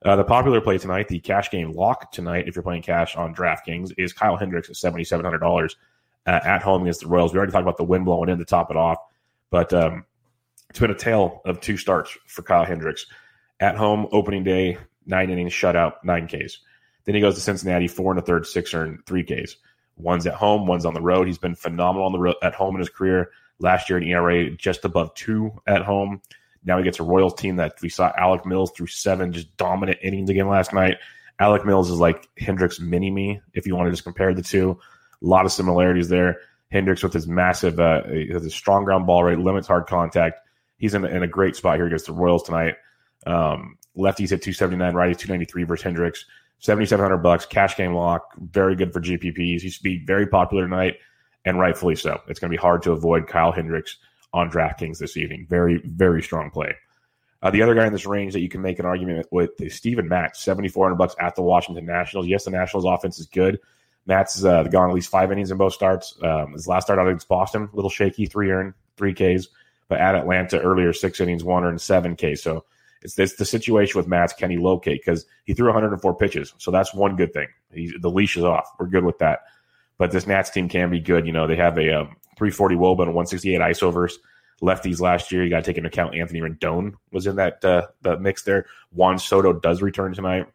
Uh, 0.05 0.17
the 0.17 0.25
popular 0.25 0.61
play 0.61 0.79
tonight, 0.79 1.09
the 1.09 1.21
cash 1.21 1.51
game 1.51 1.73
lock 1.73 2.13
tonight, 2.13 2.47
if 2.47 2.55
you're 2.55 2.63
playing 2.63 2.83
cash 2.83 3.17
on 3.17 3.35
DraftKings, 3.35 3.93
is 3.99 4.13
Kyle 4.13 4.37
Hendricks 4.37 4.69
at 4.69 4.77
$7,700 4.77 5.75
uh, 6.27 6.31
at 6.31 6.63
home 6.63 6.83
against 6.83 7.01
the 7.01 7.09
Royals. 7.09 7.33
We 7.33 7.39
already 7.39 7.53
talked 7.53 7.63
about 7.63 7.77
the 7.77 7.85
wind 7.85 8.05
blowing 8.05 8.29
in 8.29 8.39
to 8.39 8.45
top 8.45 8.71
it 8.71 8.77
off, 8.77 8.99
but 9.51 9.73
um, 9.73 10.05
it's 10.69 10.79
been 10.79 10.91
a 10.91 10.95
tale 10.95 11.41
of 11.45 11.61
two 11.61 11.77
starts 11.77 12.17
for 12.27 12.43
Kyle 12.43 12.65
Hendricks. 12.65 13.07
At 13.59 13.77
home, 13.77 14.07
opening 14.13 14.45
day, 14.45 14.77
nine 15.07 15.31
innings, 15.31 15.53
shutout, 15.53 15.95
nine 16.05 16.29
Ks. 16.29 16.59
Then 17.05 17.15
he 17.15 17.21
goes 17.23 17.37
to 17.37 17.41
Cincinnati, 17.41 17.89
four 17.89 18.13
and 18.13 18.19
a 18.19 18.23
third, 18.23 18.47
six 18.47 18.75
earned, 18.75 19.07
three 19.07 19.25
Ks. 19.25 19.57
One's 19.97 20.27
at 20.27 20.35
home, 20.35 20.67
one's 20.67 20.85
on 20.85 20.93
the 20.93 21.01
road. 21.01 21.27
He's 21.27 21.39
been 21.39 21.55
phenomenal 21.55 22.05
on 22.05 22.13
the 22.13 22.19
road, 22.19 22.35
at 22.43 22.55
home 22.55 22.75
in 22.75 22.81
his 22.81 22.91
career. 22.91 23.31
Last 23.59 23.89
year, 23.89 23.97
an 23.97 24.05
ERA 24.05 24.51
just 24.51 24.85
above 24.85 25.15
two 25.15 25.53
at 25.67 25.83
home. 25.83 26.21
Now 26.67 26.79
he 26.79 26.85
gets 26.85 26.99
a 26.99 27.05
Royals 27.05 27.35
team 27.35 27.57
that 27.57 27.81
we 27.81 27.89
saw 27.89 28.13
Alec 28.19 28.45
Mills 28.45 28.73
through 28.73 28.89
seven 28.89 29.33
just 29.33 29.57
dominant 29.57 29.99
innings 30.03 30.29
again 30.29 30.49
last 30.49 30.75
night. 30.75 30.97
Alec 31.39 31.65
Mills 31.65 31.91
is 31.91 32.01
like 32.01 32.29
Hendricks 32.37 32.81
mini 32.81 33.11
me, 33.11 33.41
if 33.55 33.67
you 33.67 33.77
want 33.77 33.87
to 33.87 33.93
just 33.93 34.05
compare 34.05 34.35
the 34.35 34.43
two. 34.43 34.79
A 35.23 35.27
lot 35.27 35.47
of 35.47 35.53
similarities 35.53 36.09
there. 36.09 36.41
Hendricks 36.73 37.03
with 37.03 37.13
his 37.13 37.29
massive, 37.29 37.79
uh, 37.79 38.03
his 38.09 38.53
strong 38.53 38.85
ground 38.85 39.07
ball 39.07 39.23
rate, 39.23 39.39
limits 39.39 39.69
hard 39.69 39.87
contact. 39.87 40.41
He's 40.77 40.95
in, 40.95 41.05
in 41.05 41.23
a 41.23 41.29
great 41.29 41.55
spot 41.55 41.77
here 41.77 41.87
against 41.87 42.07
the 42.07 42.13
Royals 42.13 42.43
tonight. 42.43 42.75
Um, 43.27 43.79
lefties 43.97 44.33
at 44.33 44.43
279, 44.43 44.93
righties 44.93 45.19
293 45.19 45.63
versus 45.63 45.85
Hendricks. 45.85 46.25
7700 46.59 47.19
bucks, 47.19 47.47
cash 47.47 47.77
game 47.77 47.95
lock, 47.95 48.33
very 48.39 48.75
good 48.75 48.93
for 48.93 49.01
GPPs. 49.01 49.61
He 49.61 49.69
should 49.69 49.83
be 49.83 50.03
very 50.05 50.27
popular 50.27 50.65
tonight, 50.65 50.97
and 51.45 51.61
rightfully 51.61 51.97
so. 51.97 52.21
It's 52.29 52.41
going 52.41 52.51
to 52.51 52.57
be 52.57 52.61
hard 52.61 52.83
to 52.83 52.93
avoid 52.93 53.29
Kyle 53.29 53.53
Hendricks 53.53 53.99
on 54.37 54.51
DraftKings 54.51 54.99
this 54.99 55.17
evening. 55.17 55.47
Very, 55.49 55.79
very 55.79 56.23
strong 56.23 56.51
play. 56.51 56.75
Uh, 57.43 57.51
the 57.51 57.63
other 57.63 57.75
guy 57.75 57.87
in 57.87 57.93
this 57.93 58.07
range 58.07 58.35
that 58.35 58.41
you 58.41 58.49
can 58.49 58.61
make 58.61 58.79
an 58.79 58.87
argument 58.87 59.27
with 59.31 59.61
is 59.61 59.75
Steven 59.75 60.09
Matz, 60.09 60.43
7400 60.43 60.97
bucks 60.97 61.15
at 61.19 61.35
the 61.37 61.43
Washington 61.43 61.87
Nationals. 61.87 62.27
Yes, 62.27 62.45
the 62.45 62.51
Nationals 62.51 62.85
offense 62.85 63.19
is 63.19 63.27
good. 63.27 63.59
Matz 64.07 64.35
has 64.35 64.45
uh, 64.45 64.65
gone 64.65 64.91
at 64.91 64.95
least 64.95 65.09
five 65.09 65.33
innings 65.33 65.51
in 65.51 65.57
both 65.57 65.73
starts. 65.73 66.17
Um, 66.23 66.53
his 66.53 66.69
last 66.69 66.85
start 66.85 66.99
out 66.99 67.09
against 67.09 67.29
Boston, 67.29 67.69
little 67.73 67.91
shaky, 67.91 68.27
three 68.27 68.51
earned, 68.51 68.75
three 68.97 69.15
Ks. 69.15 69.49
But 69.89 70.01
at 70.01 70.15
Atlanta 70.15 70.61
earlier, 70.61 70.93
six 70.93 71.21
innings, 71.21 71.45
one 71.45 71.65
earned, 71.65 71.81
seven 71.81 72.15
Ks. 72.15 72.43
So 72.43 72.65
it's 73.03 73.15
this 73.15 73.37
the 73.37 73.45
situation 73.45 73.99
with 73.99 74.07
Matz. 74.07 74.33
Can 74.33 74.51
he 74.51 74.59
locate? 74.59 75.01
Because 75.05 75.25
he 75.45 75.55
threw 75.55 75.67
104 75.67 76.15
pitches, 76.17 76.53
so 76.59 76.71
that's 76.71 76.95
one 76.95 77.17
good 77.17 77.33
thing. 77.33 77.49
He's, 77.73 77.93
the 78.01 78.11
leash 78.11 78.37
is 78.37 78.45
off. 78.45 78.69
We're 78.79 78.87
good 78.87 79.05
with 79.05 79.19
that. 79.19 79.41
But 79.99 80.11
this 80.11 80.27
Nats 80.27 80.51
team 80.51 80.69
can 80.69 80.91
be 80.91 81.01
good. 81.01 81.27
You 81.27 81.33
know, 81.33 81.47
they 81.47 81.57
have 81.57 81.79
a 81.79 82.01
um, 82.01 82.17
340 82.37 82.77
Woba 82.77 83.03
and 83.03 83.15
168 83.15 83.61
ISO 83.61 84.11
lefties 84.63 85.01
last 85.01 85.33
year. 85.33 85.45
You 85.45 85.51
got 85.51 85.65
to 85.65 85.71
take 85.71 85.77
into 85.77 85.89
account 85.89 86.15
Anthony 86.15 86.41
Rendon 86.41 86.95
was 87.13 87.27
in 87.27 87.37
that 87.37 87.65
uh, 87.65 87.87
the 88.03 88.19
mix 88.19 88.43
there. 88.43 88.67
Juan 88.93 89.19
Soto 89.19 89.53
does 89.53 89.83
return 89.83 90.15
tonight. 90.15 90.47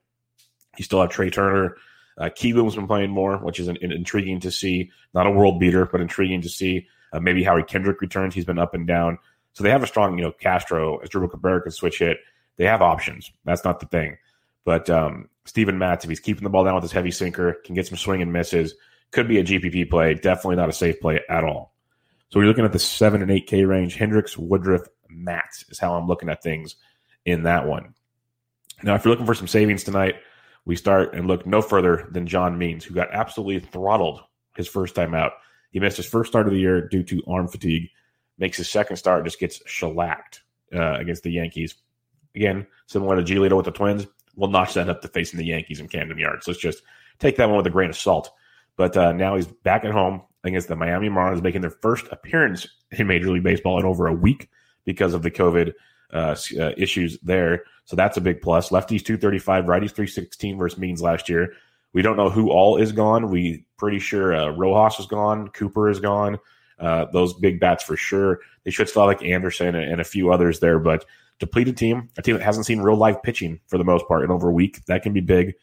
You 0.78 0.84
still 0.84 1.02
have 1.02 1.10
Trea 1.10 1.30
Turner. 1.30 1.76
Uh, 2.18 2.26
Kieboom's 2.26 2.76
been 2.76 2.88
playing 2.88 3.10
more, 3.10 3.38
which 3.38 3.60
is 3.60 3.68
an, 3.68 3.78
an 3.82 3.92
intriguing 3.92 4.40
to 4.42 4.52
see. 4.52 4.92
Not 5.14 5.28
a 5.28 5.32
world 5.32 5.60
beater, 5.60 5.86
but 5.86 6.02
intriguing 6.02 6.42
to 6.42 6.50
see. 6.50 6.88
Uh, 7.14 7.20
maybe 7.20 7.44
Howie 7.44 7.64
Kendrick 7.64 8.02
returns. 8.02 8.36
He's 8.36 8.46
been 8.46 8.60
up 8.60 8.74
and 8.74 8.88
down. 8.88 9.18
So 9.54 9.64
they 9.64 9.70
have 9.70 9.84
a 9.84 9.88
strong, 9.88 10.18
you 10.18 10.24
know, 10.24 10.32
Castro, 10.32 11.00
Asdrubal 11.00 11.30
Cabrera 11.30 11.62
can 11.62 11.72
switch 11.72 12.00
hit 12.00 12.18
they 12.58 12.68
have 12.68 12.84
options. 12.84 13.32
That's 13.44 13.64
not 13.64 13.80
the 13.80 13.88
thing. 13.88 14.18
But 14.66 14.88
um, 14.88 15.30
Steven 15.46 15.80
Matz, 15.80 16.06
if 16.06 16.10
he's 16.10 16.20
keeping 16.20 16.44
the 16.44 16.50
ball 16.50 16.64
down 16.64 16.76
with 16.76 16.84
his 16.84 16.92
heavy 16.92 17.10
sinker, 17.10 17.54
can 17.66 17.74
get 17.74 17.88
some 17.88 17.98
swing 17.98 18.22
and 18.22 18.32
misses. 18.32 18.76
Could 19.12 19.28
be 19.28 19.40
a 19.40 19.44
GPP 19.44 19.90
play. 19.90 20.14
Definitely 20.14 20.56
not 20.56 20.70
a 20.70 20.74
safe 20.74 21.00
play 21.00 21.22
at 21.30 21.44
all. 21.44 21.74
So 22.30 22.40
we're 22.40 22.46
looking 22.46 22.66
at 22.66 22.72
the 22.72 22.80
seven 22.80 23.22
and 23.22 23.32
eight 23.32 23.48
K 23.48 23.66
range. 23.66 23.96
Hendricks, 23.96 24.38
Woodruff, 24.38 24.88
Matz 25.10 25.66
is 25.70 25.80
how 25.80 25.96
I'm 25.96 26.08
looking 26.08 26.30
at 26.30 26.42
things 26.42 26.76
in 27.26 27.44
that 27.44 27.68
one. 27.68 27.94
Now, 28.84 28.96
if 28.96 29.04
you're 29.04 29.12
looking 29.12 29.26
for 29.26 29.36
some 29.36 29.48
savings 29.48 29.84
tonight, 29.84 30.16
we 30.66 30.76
start 30.76 31.14
and 31.14 31.28
look 31.28 31.46
no 31.46 31.62
further 31.62 32.08
than 32.12 32.28
John 32.28 32.58
Means, 32.58 32.86
who 32.86 32.94
got 32.94 33.12
absolutely 33.12 33.60
throttled 33.60 34.22
his 34.56 34.68
first 34.68 34.96
time 34.96 35.14
out. 35.14 35.34
He 35.72 35.80
missed 35.80 35.98
his 35.98 36.06
first 36.06 36.32
start 36.32 36.48
of 36.48 36.54
the 36.54 36.60
year 36.60 36.88
due 36.88 37.04
to 37.04 37.24
arm 37.28 37.48
fatigue. 37.48 37.90
Makes 38.38 38.58
his 38.58 38.70
second 38.70 38.96
start, 38.96 39.26
just 39.26 39.40
gets 39.40 39.62
shellacked 39.68 40.42
uh, 40.74 40.94
against 40.94 41.24
the 41.24 41.32
Yankees 41.32 41.76
again, 42.36 42.68
similar 42.88 43.22
to 43.22 43.24
Giolito 43.24 43.58
with 43.58 43.66
the 43.66 43.72
Twins, 43.72 44.08
we'll 44.36 44.50
notch 44.50 44.74
that 44.76 44.90
up 44.90 45.02
to 45.02 45.08
facing 45.08 45.38
the 45.38 45.46
Yankees 45.46 45.80
in 45.80 45.88
Camden 45.88 46.18
Yards. 46.18 46.48
Let's 46.48 46.60
just 46.60 46.84
take 47.20 47.38
that 47.38 47.48
one 47.48 47.58
with 47.58 47.68
a 47.68 47.72
grain 47.72 47.90
of 47.90 47.98
salt. 47.98 48.32
But 48.78 48.96
uh, 48.98 49.12
now 49.12 49.36
he's 49.36 49.48
back 49.48 49.86
at 49.86 49.92
home 49.92 50.22
against 50.44 50.68
the 50.68 50.76
Miami 50.76 51.10
Marlins, 51.10 51.42
making 51.42 51.62
their 51.62 51.70
first 51.70 52.06
appearance 52.12 52.68
in 52.92 53.08
Major 53.08 53.32
League 53.32 53.44
Baseball 53.44 53.80
in 53.80 53.86
over 53.86 54.08
a 54.08 54.14
week 54.14 54.50
because 54.86 55.14
of 55.14 55.22
the 55.22 55.32
COVID 55.32 55.74
uh, 56.14 56.36
uh, 56.60 56.72
issues 56.78 57.18
there. 57.20 57.64
So 57.86 57.96
that's 57.96 58.18
a 58.18 58.22
big 58.22 58.42
plus. 58.42 58.70
Lefties 58.70 59.04
235, 59.04 59.66
righties 59.66 59.92
316 59.92 60.58
versus 60.58 60.80
Means 60.80 61.02
last 61.02 61.30
year. 61.30 61.54
We 61.94 62.02
don't 62.02 62.18
know 62.18 62.30
who 62.30 62.50
all 62.50 62.78
is 62.78 62.92
gone. 62.92 63.30
We 63.30 63.66
pretty 63.78 64.00
sure 64.00 64.34
uh, 64.34 64.50
Rojas 64.50 65.00
is 65.00 65.06
gone, 65.08 65.50
Cooper 65.50 65.90
is 65.90 66.00
gone. 66.00 66.40
Uh, 66.80 67.06
those 67.12 67.34
big 67.34 67.60
bats 67.60 67.84
for 67.84 67.96
sure. 67.96 68.40
They 68.64 68.72
should 68.72 68.90
still 68.90 69.06
like 69.06 69.24
Anderson 69.24 69.76
and, 69.76 69.92
and 69.92 70.02
a 70.02 70.06
few 70.06 70.32
others 70.32 70.60
there, 70.60 70.80
but 70.80 71.06
depleted 71.40 71.78
team, 71.78 72.10
a 72.18 72.22
team 72.22 72.38
that 72.38 72.44
hasn't 72.44 72.66
seen 72.66 72.80
real 72.80 72.96
live 72.96 73.22
pitching 73.24 73.60
for 73.68 73.78
the 73.78 73.84
most 73.84 74.08
part 74.08 74.24
in 74.24 74.32
over 74.32 74.50
a 74.50 74.54
week. 74.54 74.84
That 74.86 75.04
can 75.04 75.14
be 75.14 75.22
big. 75.22 75.54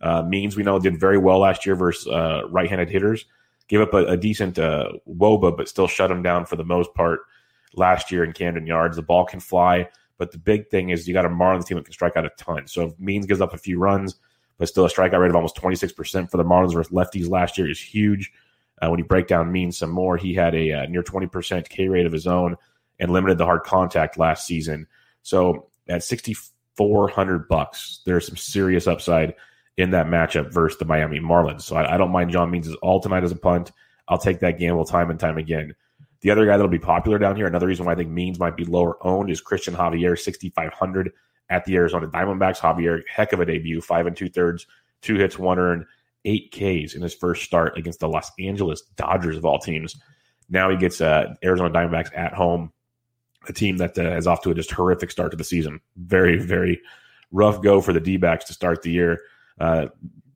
Uh, 0.00 0.22
means 0.22 0.56
we 0.56 0.62
know 0.62 0.78
did 0.78 0.98
very 0.98 1.18
well 1.18 1.40
last 1.40 1.66
year 1.66 1.74
versus 1.74 2.06
uh, 2.06 2.42
right-handed 2.50 2.88
hitters. 2.88 3.24
Gave 3.66 3.80
up 3.80 3.92
a, 3.94 4.06
a 4.06 4.16
decent 4.16 4.58
uh, 4.58 4.92
woba, 5.08 5.56
but 5.56 5.68
still 5.68 5.88
shut 5.88 6.08
them 6.08 6.22
down 6.22 6.46
for 6.46 6.56
the 6.56 6.64
most 6.64 6.94
part 6.94 7.20
last 7.74 8.10
year 8.10 8.24
in 8.24 8.32
Camden 8.32 8.66
Yards. 8.66 8.96
The 8.96 9.02
ball 9.02 9.24
can 9.24 9.40
fly, 9.40 9.88
but 10.16 10.32
the 10.32 10.38
big 10.38 10.68
thing 10.70 10.90
is 10.90 11.06
you 11.06 11.14
got 11.14 11.26
a 11.26 11.28
Marlins 11.28 11.66
team 11.66 11.76
that 11.76 11.84
can 11.84 11.92
strike 11.92 12.16
out 12.16 12.24
a 12.24 12.30
ton. 12.38 12.66
So 12.66 12.86
if 12.86 12.98
Means 12.98 13.26
gives 13.26 13.40
up 13.40 13.52
a 13.52 13.58
few 13.58 13.78
runs, 13.78 14.16
but 14.58 14.68
still 14.68 14.84
a 14.84 14.88
strikeout 14.88 15.20
rate 15.20 15.30
of 15.30 15.36
almost 15.36 15.56
26% 15.56 16.30
for 16.30 16.36
the 16.36 16.44
Marlins 16.44 16.74
versus 16.74 16.92
lefties 16.92 17.30
last 17.30 17.56
year 17.56 17.70
is 17.70 17.80
huge. 17.80 18.32
Uh, 18.80 18.88
when 18.88 18.98
you 18.98 19.04
break 19.04 19.26
down 19.26 19.50
Means 19.50 19.78
some 19.78 19.90
more, 19.90 20.16
he 20.16 20.34
had 20.34 20.54
a 20.54 20.72
uh, 20.72 20.86
near 20.86 21.02
20% 21.02 21.68
K 21.68 21.88
rate 21.88 22.06
of 22.06 22.12
his 22.12 22.26
own 22.26 22.56
and 22.98 23.10
limited 23.10 23.38
the 23.38 23.44
hard 23.44 23.62
contact 23.62 24.18
last 24.18 24.46
season. 24.46 24.86
So 25.22 25.68
at 25.88 26.02
6,400 26.02 27.48
bucks, 27.48 28.00
there's 28.04 28.26
some 28.26 28.36
serious 28.36 28.86
upside 28.86 29.34
in 29.78 29.92
that 29.92 30.08
matchup 30.08 30.52
versus 30.52 30.78
the 30.78 30.84
Miami 30.84 31.20
Marlins. 31.20 31.62
So 31.62 31.76
I, 31.76 31.94
I 31.94 31.96
don't 31.96 32.10
mind 32.10 32.32
John 32.32 32.50
Means' 32.50 32.74
all 32.82 33.00
tonight 33.00 33.22
as 33.22 33.30
a 33.30 33.36
punt. 33.36 33.70
I'll 34.08 34.18
take 34.18 34.40
that 34.40 34.58
gamble 34.58 34.84
time 34.84 35.08
and 35.08 35.20
time 35.20 35.38
again. 35.38 35.74
The 36.20 36.32
other 36.32 36.44
guy 36.44 36.56
that'll 36.56 36.68
be 36.68 36.80
popular 36.80 37.16
down 37.16 37.36
here, 37.36 37.46
another 37.46 37.68
reason 37.68 37.86
why 37.86 37.92
I 37.92 37.94
think 37.94 38.10
Means 38.10 38.40
might 38.40 38.56
be 38.56 38.64
lower 38.64 38.98
owned 39.06 39.30
is 39.30 39.40
Cristian 39.40 39.76
Javier, 39.76 40.18
6,500 40.18 41.12
at 41.48 41.64
the 41.64 41.76
Arizona 41.76 42.08
Diamondbacks. 42.08 42.58
Javier, 42.58 43.02
heck 43.08 43.32
of 43.32 43.38
a 43.38 43.46
debut, 43.46 43.80
five 43.80 44.06
and 44.06 44.16
two 44.16 44.28
thirds, 44.28 44.66
two 45.00 45.14
hits, 45.14 45.38
one 45.38 45.60
earned, 45.60 45.84
eight 46.24 46.50
Ks 46.50 46.94
in 46.94 47.02
his 47.02 47.14
first 47.14 47.44
start 47.44 47.78
against 47.78 48.00
the 48.00 48.08
Los 48.08 48.32
Angeles 48.40 48.82
Dodgers 48.96 49.36
of 49.36 49.44
all 49.44 49.60
teams. 49.60 49.94
Now 50.50 50.70
he 50.70 50.76
gets 50.76 51.00
uh, 51.00 51.34
Arizona 51.44 51.70
Diamondbacks 51.70 52.10
at 52.16 52.34
home, 52.34 52.72
a 53.46 53.52
team 53.52 53.76
that 53.76 53.96
uh, 53.96 54.16
is 54.16 54.26
off 54.26 54.42
to 54.42 54.50
a 54.50 54.54
just 54.54 54.72
horrific 54.72 55.12
start 55.12 55.30
to 55.30 55.36
the 55.36 55.44
season. 55.44 55.80
Very, 55.96 56.36
very 56.40 56.80
rough 57.30 57.62
go 57.62 57.80
for 57.80 57.92
the 57.92 58.00
D 58.00 58.16
backs 58.16 58.46
to 58.46 58.54
start 58.54 58.82
the 58.82 58.90
year. 58.90 59.20
Uh, 59.60 59.86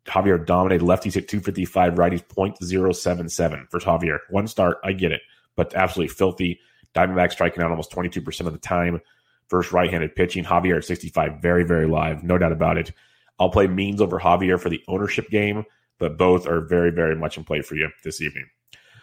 Javier 0.04 0.44
dominated 0.44 0.84
lefties 0.84 1.14
hit 1.14 1.28
255, 1.28 1.94
righties 1.94 2.26
0.077 2.26 3.70
for 3.70 3.78
Javier. 3.78 4.18
One 4.30 4.48
start, 4.48 4.78
I 4.82 4.92
get 4.92 5.12
it 5.12 5.20
but 5.56 5.74
absolutely 5.74 6.14
filthy. 6.14 6.60
Diamondback 6.94 7.32
striking 7.32 7.62
out 7.62 7.70
almost 7.70 7.90
22% 7.92 8.46
of 8.46 8.52
the 8.52 8.58
time. 8.58 9.00
First 9.48 9.72
right 9.72 9.90
handed 9.90 10.14
pitching. 10.14 10.44
Javier 10.44 10.78
at 10.78 10.84
65, 10.84 11.40
very, 11.40 11.64
very 11.64 11.86
live. 11.86 12.22
No 12.22 12.38
doubt 12.38 12.52
about 12.52 12.78
it. 12.78 12.92
I'll 13.38 13.50
play 13.50 13.66
Means 13.66 14.00
over 14.00 14.18
Javier 14.18 14.60
for 14.60 14.68
the 14.68 14.82
ownership 14.88 15.28
game, 15.30 15.64
but 15.98 16.16
both 16.16 16.46
are 16.46 16.60
very, 16.60 16.90
very 16.90 17.16
much 17.16 17.36
in 17.36 17.44
play 17.44 17.62
for 17.62 17.74
you 17.74 17.88
this 18.04 18.20
evening. 18.20 18.46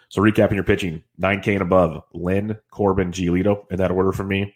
So, 0.08 0.20
recapping 0.20 0.54
your 0.54 0.64
pitching 0.64 1.04
9K 1.20 1.54
and 1.54 1.62
above 1.62 2.02
Lynn, 2.12 2.58
Corbin, 2.70 3.12
Giolito 3.12 3.70
in 3.70 3.76
that 3.76 3.92
order 3.92 4.12
for 4.12 4.24
me. 4.24 4.54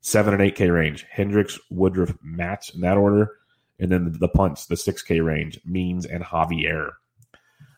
7 0.00 0.34
and 0.34 0.42
8K 0.42 0.72
range 0.72 1.04
Hendricks, 1.10 1.58
Woodruff, 1.70 2.14
Matz 2.22 2.70
in 2.70 2.80
that 2.80 2.96
order. 2.96 3.32
And 3.78 3.90
then 3.90 4.16
the, 4.18 4.28
punts, 4.28 4.66
the 4.66 4.74
6K 4.74 5.24
range, 5.24 5.60
Means 5.64 6.06
and 6.06 6.24
Javier. 6.24 6.92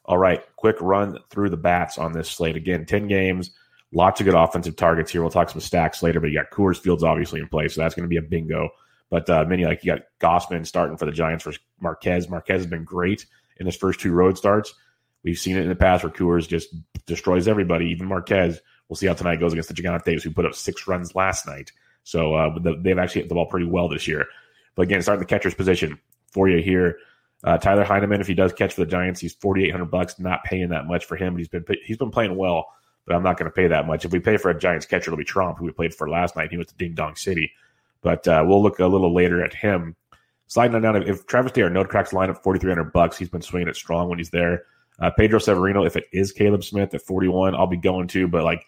All 0.05 0.19
right, 0.19 0.43
quick 0.57 0.77
run 0.81 1.19
through 1.31 1.51
the 1.51 1.57
bats 1.57 1.99
on 1.99 2.13
this 2.13 2.31
slate. 2.31 2.57
Again, 2.57 2.87
10 2.87 3.09
games, 3.09 3.51
lots 3.93 4.21
of 4.21 4.25
good 4.25 4.35
offensive 4.35 4.77
targets 4.77 5.11
here. 5.11 5.21
We'll 5.21 5.31
talk 5.31 5.51
some 5.51 5.61
stacks 5.61 6.03
later, 6.03 6.21
but 6.21 6.31
you 6.31 6.39
got 6.39 6.51
Coors 6.51 6.79
Fields 6.79 7.05
obviously 7.05 7.41
in 7.41 7.49
play, 7.49 7.69
so 7.69 7.81
that's 7.81 7.95
going 7.95 8.05
to 8.05 8.09
be 8.09 8.17
a 8.17 8.23
bingo. 8.23 8.71
But 9.11 9.29
uh, 9.29 9.45
many 9.47 9.65
like 9.65 9.85
you 9.85 9.93
got 9.93 10.03
Gausman 10.21 10.67
starting 10.67 10.97
for 10.97 11.07
the 11.07 11.13
Giants 11.13 11.45
for 11.45 11.53
Marquez. 11.81 12.29
Marquez 12.29 12.63
has 12.63 12.67
been 12.67 12.85
great 12.85 13.27
in 13.57 13.67
his 13.67 13.77
first 13.77 14.01
two 14.01 14.13
road 14.13 14.37
starts. 14.37 14.75
We've 15.25 15.39
seen 15.39 15.57
it 15.57 15.63
in 15.63 15.69
the 15.69 15.75
past 15.75 16.05
where 16.05 16.13
Coors 16.13 16.47
just 16.47 16.75
destroys 17.07 17.49
everybody, 17.49 17.87
even 17.87 18.07
Marquez. 18.07 18.61
We'll 18.89 18.97
see 18.97 19.07
how 19.07 19.15
tonight 19.15 19.41
goes 19.41 19.53
against 19.53 19.69
the 19.69 19.75
Gigantes, 19.75 20.23
who 20.23 20.31
put 20.31 20.47
up 20.47 20.55
six 20.55 20.87
runs 20.87 21.15
last 21.15 21.47
night. 21.47 21.73
So 22.05 22.35
uh, 22.35 22.59
they've 22.81 22.99
actually 22.99 23.23
hit 23.23 23.29
the 23.29 23.35
ball 23.35 23.47
pretty 23.47 23.67
well 23.67 23.89
this 23.89 24.09
year. 24.09 24.27
But 24.79 24.85
again, 24.85 25.03
starting 25.03 25.19
the 25.19 25.27
catcher's 25.27 25.57
position 25.57 25.99
for 26.31 26.49
you 26.49 26.63
here. 26.63 26.99
Uh, 27.43 27.59
Tyler 27.59 27.83
Heineman, 27.83 28.21
if 28.21 28.29
he 28.29 28.35
does 28.35 28.53
catch 28.53 28.75
for 28.75 28.83
the 28.83 28.91
Giants, 28.91 29.19
he's 29.19 29.35
forty 29.35 29.65
eight 29.65 29.73
hundred 29.73 29.91
bucks. 29.91 30.21
Not 30.21 30.45
paying 30.45 30.69
that 30.69 30.87
much 30.87 31.05
for 31.05 31.17
him. 31.17 31.37
He's 31.37 31.49
been 31.49 31.65
he's 31.85 31.97
been 31.97 32.13
playing 32.13 32.37
well, 32.37 32.69
but 33.05 33.17
I'm 33.17 33.25
not 33.25 33.39
going 33.39 33.51
to 33.51 33.55
pay 33.55 33.67
that 33.67 33.89
much. 33.89 34.05
If 34.05 34.13
we 34.13 34.21
pay 34.21 34.37
for 34.37 34.53
a 34.53 34.59
Giants 34.59 34.87
catcher, 34.87 35.11
it'll 35.11 35.19
be 35.19 35.25
Tromp, 35.25 35.59
who 35.59 35.65
we 35.65 35.73
played 35.73 35.93
for 35.93 36.09
last 36.09 36.37
night. 36.37 36.53
He 36.53 36.57
went 36.57 36.69
to 36.69 36.77
Ding 36.77 36.95
Dong 36.95 37.17
City, 37.17 37.51
but 38.03 38.29
uh, 38.29 38.45
we'll 38.47 38.63
look 38.63 38.79
a 38.79 38.87
little 38.87 39.13
later 39.13 39.45
at 39.45 39.53
him. 39.53 39.97
Sliding 40.47 40.77
on 40.77 40.83
down, 40.83 41.03
if 41.03 41.27
Travis 41.27 41.51
d'Arnaud 41.51 41.87
cracks 41.87 42.13
lineup 42.13 42.45
forty 42.45 42.61
three 42.61 42.71
hundred 42.71 42.93
bucks, 42.93 43.19
he's 43.19 43.29
been 43.29 43.43
swinging 43.43 43.67
it 43.67 43.75
strong 43.75 44.09
when 44.09 44.19
he's 44.19 44.31
there. 44.31 44.63
Uh, 45.01 45.11
Pedro 45.11 45.41
Severino, 45.41 45.85
if 45.85 45.97
it 45.97 46.05
is 46.13 46.31
Caleb 46.31 46.63
Smith 46.63 46.95
at 46.95 47.03
forty 47.03 47.27
one, 47.27 47.57
I'll 47.57 47.67
be 47.67 47.77
going 47.77 48.07
to, 48.09 48.29
but 48.29 48.45
like. 48.45 48.65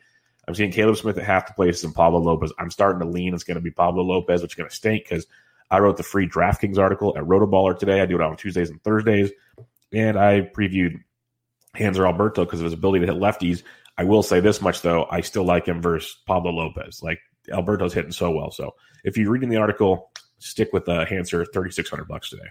I'm 0.48 0.54
seeing 0.56 0.72
Caleb 0.72 0.96
Smith 0.96 1.16
at 1.16 1.22
half 1.22 1.46
the 1.46 1.52
places 1.52 1.84
and 1.84 1.94
Pablo 1.94 2.18
Lopez. 2.18 2.52
I'm 2.58 2.72
starting 2.72 2.98
to 3.00 3.06
lean. 3.06 3.34
It's 3.34 3.44
going 3.44 3.56
to 3.56 3.60
be 3.60 3.70
Pablo 3.70 4.02
Lopez, 4.02 4.42
which 4.42 4.52
is 4.52 4.56
going 4.56 4.68
to 4.68 4.74
stink 4.74 5.04
because 5.04 5.28
I 5.70 5.78
wrote 5.78 5.96
the 5.96 6.02
free 6.02 6.28
DraftKings 6.28 6.78
article 6.78 7.16
at 7.16 7.24
Rotoballer 7.24 7.78
today. 7.78 8.00
I 8.00 8.06
do 8.06 8.16
it 8.16 8.20
on 8.20 8.36
Tuesdays 8.36 8.70
and 8.70 8.82
Thursdays. 8.82 9.30
And 9.92 10.18
I 10.18 10.42
previewed 10.42 10.96
Hanser 11.76 12.06
Alberto 12.06 12.44
because 12.44 12.60
of 12.60 12.64
his 12.64 12.72
ability 12.72 13.06
to 13.06 13.12
hit 13.12 13.22
lefties. 13.22 13.62
I 13.96 14.04
will 14.04 14.22
say 14.22 14.40
this 14.40 14.60
much, 14.60 14.82
though. 14.82 15.06
I 15.10 15.20
still 15.20 15.44
like 15.44 15.66
him 15.66 15.80
versus 15.80 16.16
Pablo 16.26 16.52
Lopez. 16.52 17.02
Like, 17.02 17.20
Alberto's 17.52 17.94
hitting 17.94 18.12
so 18.12 18.30
well. 18.30 18.50
So 18.50 18.74
if 19.04 19.16
you're 19.16 19.30
reading 19.30 19.48
the 19.48 19.56
article, 19.56 20.10
stick 20.38 20.72
with 20.72 20.88
uh, 20.88 21.04
Hanser, 21.04 21.46
3600 21.52 22.06
bucks 22.06 22.30
today. 22.30 22.48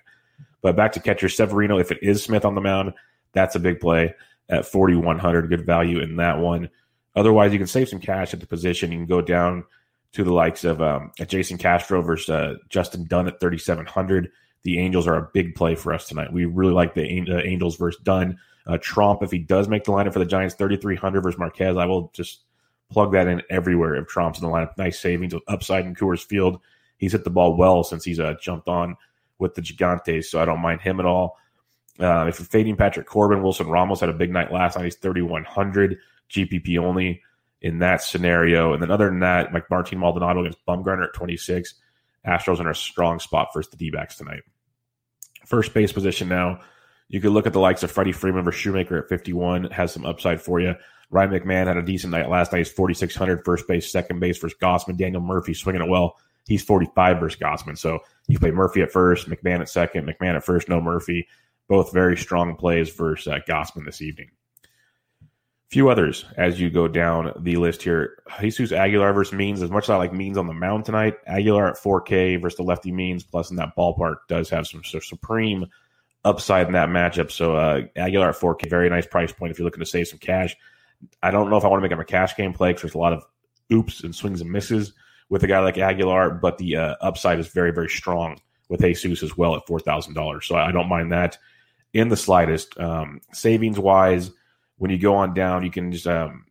But 0.62 0.76
back 0.76 0.92
to 0.94 1.00
catcher 1.00 1.30
Severino. 1.30 1.78
If 1.78 1.92
it 1.92 2.00
is 2.02 2.24
Smith 2.24 2.46
on 2.46 2.56
the 2.56 2.62
mound, 2.62 2.94
that's 3.34 3.56
a 3.56 3.60
big 3.60 3.80
play 3.80 4.14
at 4.50 4.66
4100 4.66 5.50
Good 5.50 5.66
value 5.66 6.00
in 6.00 6.16
that 6.18 6.40
one. 6.40 6.70
Otherwise, 7.16 7.52
you 7.52 7.60
can 7.60 7.68
save 7.68 7.90
some 7.90 8.00
cash 8.00 8.34
at 8.34 8.40
the 8.40 8.48
position. 8.48 8.92
You 8.92 9.00
can 9.00 9.08
go 9.08 9.22
down– 9.22 9.66
to 10.13 10.24
the 10.24 10.34
likes 10.34 10.63
of 10.63 10.82
um, 10.82 11.12
Jason 11.28 11.58
Castro 11.58 12.01
versus 12.01 12.30
uh, 12.30 12.56
Justin 12.70 13.06
Dunn 13.06 13.28
at 13.28 13.39
3,700. 13.39 14.32
The 14.63 14.80
Angels 14.80 15.08
are 15.08 15.16
a 15.16 15.30
big 15.34 15.56
play 15.56 15.75
for 15.75 15.94
us 15.94 16.08
tonight. 16.08 16.34
We 16.34 16.46
really 16.46 16.74
like 16.74 16.94
the 16.94 17.04
uh, 17.30 17.42
Angels 17.44 17.78
versus 17.78 18.01
Dunn. 18.04 18.38
Uh, 18.66 18.78
Tromp, 18.78 19.24
if 19.24 19.32
he 19.32 19.39
does 19.39 19.68
make 19.68 19.84
the 19.84 19.92
lineup 19.92 20.13
for 20.13 20.20
the 20.20 20.25
Giants, 20.25 20.56
3,300 20.56 21.22
versus 21.22 21.39
Marquez, 21.39 21.78
I 21.78 21.86
will 21.86 22.12
just 22.13 22.42
plug 22.92 23.12
that 23.13 23.28
in 23.28 23.42
everywhere 23.50 23.96
if 23.96 24.08
Tromp's 24.08 24.39
in 24.39 24.46
the 24.46 24.51
lineup. 24.51 24.78
Nice 24.78 25.00
savings, 25.00 25.34
upside 25.48 25.86
in 25.86 25.96
Coors 25.96 26.24
Field. 26.24 26.60
He's 26.98 27.13
hit 27.13 27.24
the 27.24 27.30
ball 27.30 27.56
well 27.56 27.84
since 27.84 28.04
he's 28.04 28.20
uh, 28.20 28.34
jumped 28.42 28.68
on 28.68 28.98
with 29.38 29.56
the 29.56 29.62
Gigantes, 29.62 30.25
so 30.25 30.42
I 30.42 30.46
don't 30.46 30.60
mind 30.60 30.82
him 30.82 31.00
at 31.00 31.06
all. 31.06 31.38
Uh, 32.00 32.25
if 32.28 32.39
you're 32.39 32.46
fading 32.46 32.75
Patrick 32.75 33.08
Corbin, 33.08 33.42
Wilson 33.42 33.68
Ramos 33.68 34.00
had 34.00 34.10
a 34.10 34.13
big 34.13 34.32
night 34.32 34.51
last 34.51 34.78
night. 34.78 34.86
He's 34.86 34.96
3,100 34.96 35.98
GPP 36.30 36.78
only 36.78 37.22
in 37.62 37.80
that 37.80 38.01
scenario. 38.01 38.74
And 38.74 38.82
then 38.82 38.92
other 38.92 39.10
than 39.10 39.20
that, 39.20 39.54
like 39.54 39.70
Martin 39.70 40.00
Maldonado 40.00 40.42
against 40.42 40.66
Bumgarner 40.66 41.06
at 41.06 41.13
26. 41.13 41.74
Astros 42.28 42.60
in 42.60 42.68
a 42.68 42.75
strong 42.75 43.20
spot 43.20 43.50
versus 43.54 43.72
the 43.72 43.78
D 43.78 43.92
backs 43.92 44.18
tonight. 44.18 44.42
First 45.46 45.74
base 45.74 45.92
position 45.92 46.28
now. 46.28 46.60
You 47.08 47.22
could 47.22 47.32
look 47.32 47.48
at 47.48 47.54
the 47.54 47.60
likes 47.60 47.82
of 47.82 47.92
Freddie 47.92 48.12
Freeman 48.12 48.48
or 48.48 48.51
Shoemaker 48.51 49.00
at 49.00 49.10
51, 49.10 49.72
has 49.72 49.94
some 49.94 50.06
upside 50.06 50.42
for 50.42 50.60
you. 50.60 50.75
Ryan 51.10 51.32
McMahon 51.32 51.66
had 51.66 51.78
a 51.78 51.82
decent 51.82 52.12
night 52.12 52.30
last 52.30 52.51
night. 52.51 52.60
He's 52.60 52.72
4,600 52.72 53.44
first 53.44 53.68
base, 53.68 53.92
second 53.92 54.20
base 54.20 54.38
versus 54.38 54.58
Gausman. 54.62 54.98
Daniel 54.98 55.22
Murphy 55.22 55.56
swinging 55.56 55.82
it 55.82 55.89
well. 55.89 56.18
He's 56.48 56.62
45 56.63 57.20
versus 57.20 57.39
Gausman. 57.39 57.78
So 57.78 58.00
you 58.28 58.38
play 58.38 58.51
Murphy 58.51 58.82
at 58.82 58.92
first, 58.92 59.28
McMahon 59.28 59.62
at 59.62 59.70
second, 59.70 60.08
McMahon 60.08 60.36
at 60.36 60.44
first, 60.44 60.70
no 60.70 60.80
Murphy. 60.80 61.28
Both 61.68 61.94
very 61.94 62.18
strong 62.18 62.56
plays 62.56 62.94
versus 62.94 63.28
uh, 63.28 63.39
Gausman 63.48 63.86
this 63.86 64.01
evening 64.01 64.30
few 65.70 65.90
others 65.90 66.26
as 66.38 66.60
you 66.60 66.70
go 66.70 66.88
down 66.88 67.32
the 67.40 67.56
list 67.58 67.84
here. 67.84 68.24
Jesus 68.40 68.72
Aguilar 68.72 69.14
versus 69.14 69.34
Means, 69.34 69.62
as 69.62 69.70
much 69.70 69.86
as 69.86 69.92
I 69.92 69.98
like 69.98 70.12
Means 70.12 70.38
on 70.38 70.48
the 70.48 70.54
mound 70.54 70.86
tonight, 70.86 71.16
Aguilar 71.28 71.68
at 71.70 71.78
4K 71.78 72.42
versus 72.42 72.58
the 72.58 72.64
lefty 72.64 72.92
Means, 72.92 73.24
plus 73.24 73.52
in 73.52 73.56
that 73.58 73.76
ballpark, 73.78 74.18
does 74.28 74.50
have 74.50 74.66
some, 74.66 74.84
supreme 74.84 75.68
upside 76.26 76.68
in 76.68 76.74
that 76.74 76.90
matchup. 76.90 77.32
So 77.32 77.56
uh, 77.56 77.84
Aguilar 77.96 78.30
at 78.30 78.36
4K, 78.36 78.70
very 78.70 78.90
nice 78.90 79.06
price 79.06 79.32
point 79.32 79.52
if 79.52 79.60
you're 79.60 79.66
looking 79.66 79.80
to 79.80 79.86
save 79.86 80.08
some 80.08 80.20
cash. 80.20 80.56
I 81.22 81.32
don't 81.32 81.50
know 81.50 81.58
if 81.58 81.64
I 81.64 81.68
want 81.68 81.80
to 81.80 81.84
make 81.84 81.92
him 81.92 82.00
a 82.00 82.06
cash 82.06 82.36
game 82.36 82.52
play 82.52 82.70
because 82.70 82.82
there's 82.82 82.96
a 82.96 83.00
lot 83.00 83.14
of 83.14 83.24
oops 83.72 84.04
and 84.04 84.14
swings 84.14 84.42
and 84.42 84.52
misses 84.52 84.94
with 85.30 85.44
a 85.44 85.48
guy 85.48 85.60
like 85.60 85.78
Aguilar, 85.78 86.32
but 86.32 86.58
the 86.58 86.76
uh, 86.76 86.96
upside 87.02 87.40
is 87.40 87.48
very, 87.48 87.72
very 87.72 87.90
strong 87.90 88.40
with 88.70 88.82
Jesus 88.82 89.24
as 89.24 89.38
well 89.38 89.56
at 89.56 89.68
$4,000. 89.68 90.44
So 90.44 90.56
I 90.56 90.72
don't 90.72 90.90
mind 90.90 91.12
that 91.12 91.38
in 91.94 92.10
the 92.10 92.18
slightest. 92.18 92.78
Um, 92.80 93.22
savings 93.34 93.78
wise, 93.78 94.32
when 94.79 94.89
you 94.89 94.98
go 94.98 95.15
on 95.15 95.33
down, 95.33 95.63
you 95.63 95.69
can 95.69 95.91
just 95.91 96.07
um, 96.07 96.45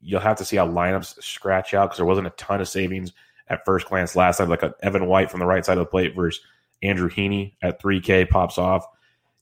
you'll 0.00 0.20
have 0.20 0.38
to 0.38 0.44
see 0.44 0.56
how 0.56 0.66
lineups 0.66 1.22
scratch 1.22 1.74
out 1.74 1.86
because 1.86 1.98
there 1.98 2.06
wasn't 2.06 2.26
a 2.26 2.30
ton 2.30 2.60
of 2.60 2.68
savings 2.68 3.12
at 3.48 3.64
first 3.64 3.86
glance 3.88 4.16
last 4.16 4.40
night. 4.40 4.48
Like 4.48 4.62
a 4.62 4.74
Evan 4.82 5.06
White 5.06 5.30
from 5.30 5.40
the 5.40 5.46
right 5.46 5.64
side 5.64 5.76
of 5.76 5.84
the 5.84 5.90
plate 5.90 6.14
versus 6.14 6.42
Andrew 6.82 7.10
Heaney 7.10 7.54
at 7.60 7.82
3K 7.82 8.30
pops 8.30 8.58
off. 8.58 8.86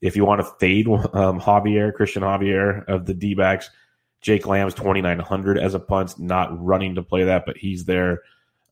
If 0.00 0.16
you 0.16 0.25
want 0.25 0.40
to 0.40 0.52
fade 0.58 0.88
um, 0.88 1.40
Javier, 1.40 1.92
Cristian 1.92 2.23
Javier 2.23 2.85
of 2.87 3.06
the 3.06 3.14
D 3.14 3.35
backs, 3.35 3.70
Jake 4.23 4.46
Lamb's 4.46 4.75
2,900 4.75 5.58
as 5.58 5.75
a 5.75 5.78
punt, 5.78 6.18
not 6.18 6.64
running 6.64 6.94
to 6.94 7.02
play 7.02 7.25
that, 7.25 7.44
but 7.46 7.56
he's 7.56 7.85
there. 7.85 8.23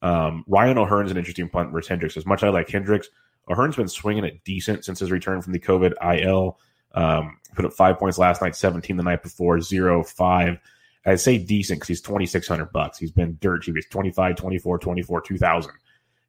Um, 0.02 0.44
Ryan 0.48 0.78
O'Hearn's 0.78 1.10
an 1.10 1.16
interesting 1.16 1.48
punt 1.48 1.70
versus 1.70 1.88
Hendricks. 1.88 2.16
As 2.16 2.26
much 2.26 2.42
as 2.42 2.48
I 2.48 2.50
like 2.50 2.68
Hendricks, 2.68 3.08
O'Hearn's 3.48 3.76
been 3.76 3.88
swinging 3.88 4.24
it 4.24 4.42
decent 4.44 4.84
since 4.84 5.00
his 5.00 5.10
return 5.10 5.42
from 5.42 5.52
the 5.52 5.60
COVID 5.60 5.92
IL. 6.02 6.58
Um, 6.94 7.38
put 7.54 7.64
up 7.64 7.72
five 7.72 7.98
points 7.98 8.18
last 8.18 8.40
night, 8.40 8.56
17 8.56 8.96
the 8.96 9.02
night 9.02 9.22
before, 9.22 9.60
zero, 9.60 10.02
five. 10.02 10.58
I 11.06 11.16
say 11.16 11.36
decent 11.38 11.80
because 11.80 11.88
he's 11.88 12.00
2,600 12.00 12.72
bucks. 12.72 12.98
He's 12.98 13.10
been 13.10 13.36
dirt 13.40 13.62
cheap. 13.62 13.74
He's 13.74 13.86
25, 13.88 14.36
24, 14.36 14.78
24, 14.78 15.20
2,000. 15.20 15.72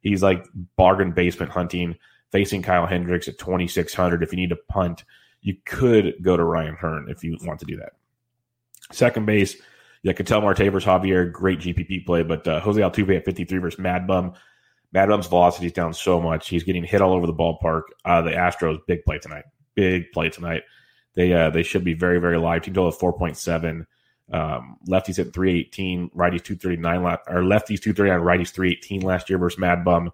He's 0.02 0.22
like 0.22 0.44
bargain 0.76 1.12
basement 1.12 1.50
hunting, 1.50 1.96
facing 2.30 2.62
Kyle 2.62 2.86
Hendricks 2.86 3.28
at 3.28 3.38
2,600. 3.38 4.22
If 4.22 4.32
you 4.32 4.36
need 4.36 4.50
to 4.50 4.58
punt, 4.68 5.04
you 5.40 5.56
could 5.64 6.14
go 6.20 6.36
to 6.36 6.44
Ryan 6.44 6.74
Hearn 6.74 7.06
if 7.08 7.24
you 7.24 7.38
want 7.42 7.60
to 7.60 7.66
do 7.66 7.76
that. 7.76 7.92
Second 8.92 9.24
base, 9.26 9.56
yeah, 10.02 10.12
Ketel 10.12 10.42
Marte 10.42 10.58
versus 10.58 10.84
Javier, 10.84 11.32
great 11.32 11.60
GPP 11.60 12.04
play, 12.04 12.22
but 12.22 12.46
uh, 12.46 12.60
Jose 12.60 12.80
Altuve 12.80 13.16
at 13.16 13.24
53 13.24 13.58
versus 13.58 13.80
Mad 13.80 14.06
Bum. 14.06 14.34
Mad 14.92 15.08
Bum's 15.08 15.26
velocity 15.26 15.66
is 15.66 15.72
down 15.72 15.94
so 15.94 16.20
much. 16.20 16.48
He's 16.48 16.62
getting 16.62 16.84
hit 16.84 17.00
all 17.00 17.12
over 17.12 17.26
the 17.26 17.34
ballpark. 17.34 17.82
Uh, 18.04 18.22
the 18.22 18.30
Astros, 18.30 18.78
big 18.86 19.04
play 19.04 19.18
tonight 19.18 19.44
big 19.76 20.10
play 20.12 20.30
tonight. 20.30 20.64
They 21.14 21.32
uh, 21.32 21.50
they 21.50 21.62
should 21.62 21.84
be 21.84 21.94
very 21.94 22.18
very 22.18 22.38
live. 22.38 22.62
Team 22.62 22.74
total 22.74 22.88
of 22.88 22.98
four 22.98 23.12
point 23.12 23.36
seven. 23.36 23.86
Um, 24.32 24.78
lefties 24.88 25.20
at 25.20 25.32
318, 25.32 26.10
righties 26.10 26.42
239, 26.42 27.00
or 27.28 27.42
lefties 27.42 27.80
239, 27.80 28.20
righties 28.20 28.50
318 28.50 29.02
last 29.02 29.30
year 29.30 29.38
versus 29.38 29.56
Mad 29.56 29.84
Bum. 29.84 30.10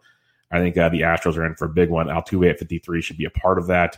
I 0.50 0.58
think 0.58 0.76
uh, 0.76 0.90
the 0.90 1.00
Astros 1.00 1.38
are 1.38 1.46
in 1.46 1.54
for 1.54 1.64
a 1.64 1.70
big 1.70 1.88
one. 1.88 2.08
Altuve 2.08 2.50
at 2.50 2.58
53 2.58 3.00
should 3.00 3.16
be 3.16 3.24
a 3.24 3.30
part 3.30 3.56
of 3.56 3.68
that. 3.68 3.96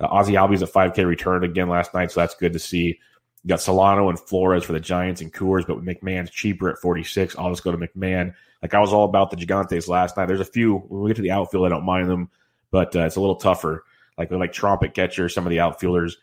Uh, 0.00 0.08
Ozzy 0.08 0.32
Albies 0.32 0.62
at 0.62 0.72
5K 0.72 1.04
returned 1.04 1.44
again 1.44 1.68
last 1.68 1.92
night, 1.92 2.10
so 2.10 2.20
that's 2.20 2.34
good 2.34 2.54
to 2.54 2.58
see. 2.58 2.98
You 3.42 3.48
got 3.48 3.60
Solano 3.60 4.08
and 4.08 4.18
Flores 4.18 4.64
for 4.64 4.72
the 4.72 4.80
Giants 4.80 5.20
and 5.20 5.32
Coors, 5.32 5.66
but 5.66 5.84
McMahon's 5.84 6.30
cheaper 6.30 6.70
at 6.70 6.78
46. 6.78 7.36
I'll 7.36 7.50
just 7.50 7.64
go 7.64 7.72
to 7.72 7.78
McMahon. 7.78 8.34
Like 8.62 8.74
I 8.74 8.80
was 8.80 8.92
all 8.92 9.04
about 9.04 9.30
the 9.30 9.36
Gigantes 9.36 9.88
last 9.88 10.16
night. 10.16 10.26
There's 10.26 10.40
a 10.40 10.44
few 10.44 10.76
when 10.76 11.02
we 11.02 11.10
get 11.10 11.16
to 11.16 11.22
the 11.22 11.30
outfield, 11.30 11.66
I 11.66 11.70
don't 11.70 11.84
mind 11.84 12.08
them, 12.08 12.30
but 12.70 12.96
uh, 12.96 13.00
it's 13.00 13.16
a 13.16 13.20
little 13.20 13.36
tougher. 13.36 13.84
Like 14.18 14.30
like 14.30 14.52
trumpet 14.52 14.94
catcher, 14.94 15.28
some 15.28 15.46
of 15.46 15.50
the 15.50 15.60
outfielders. 15.60 16.18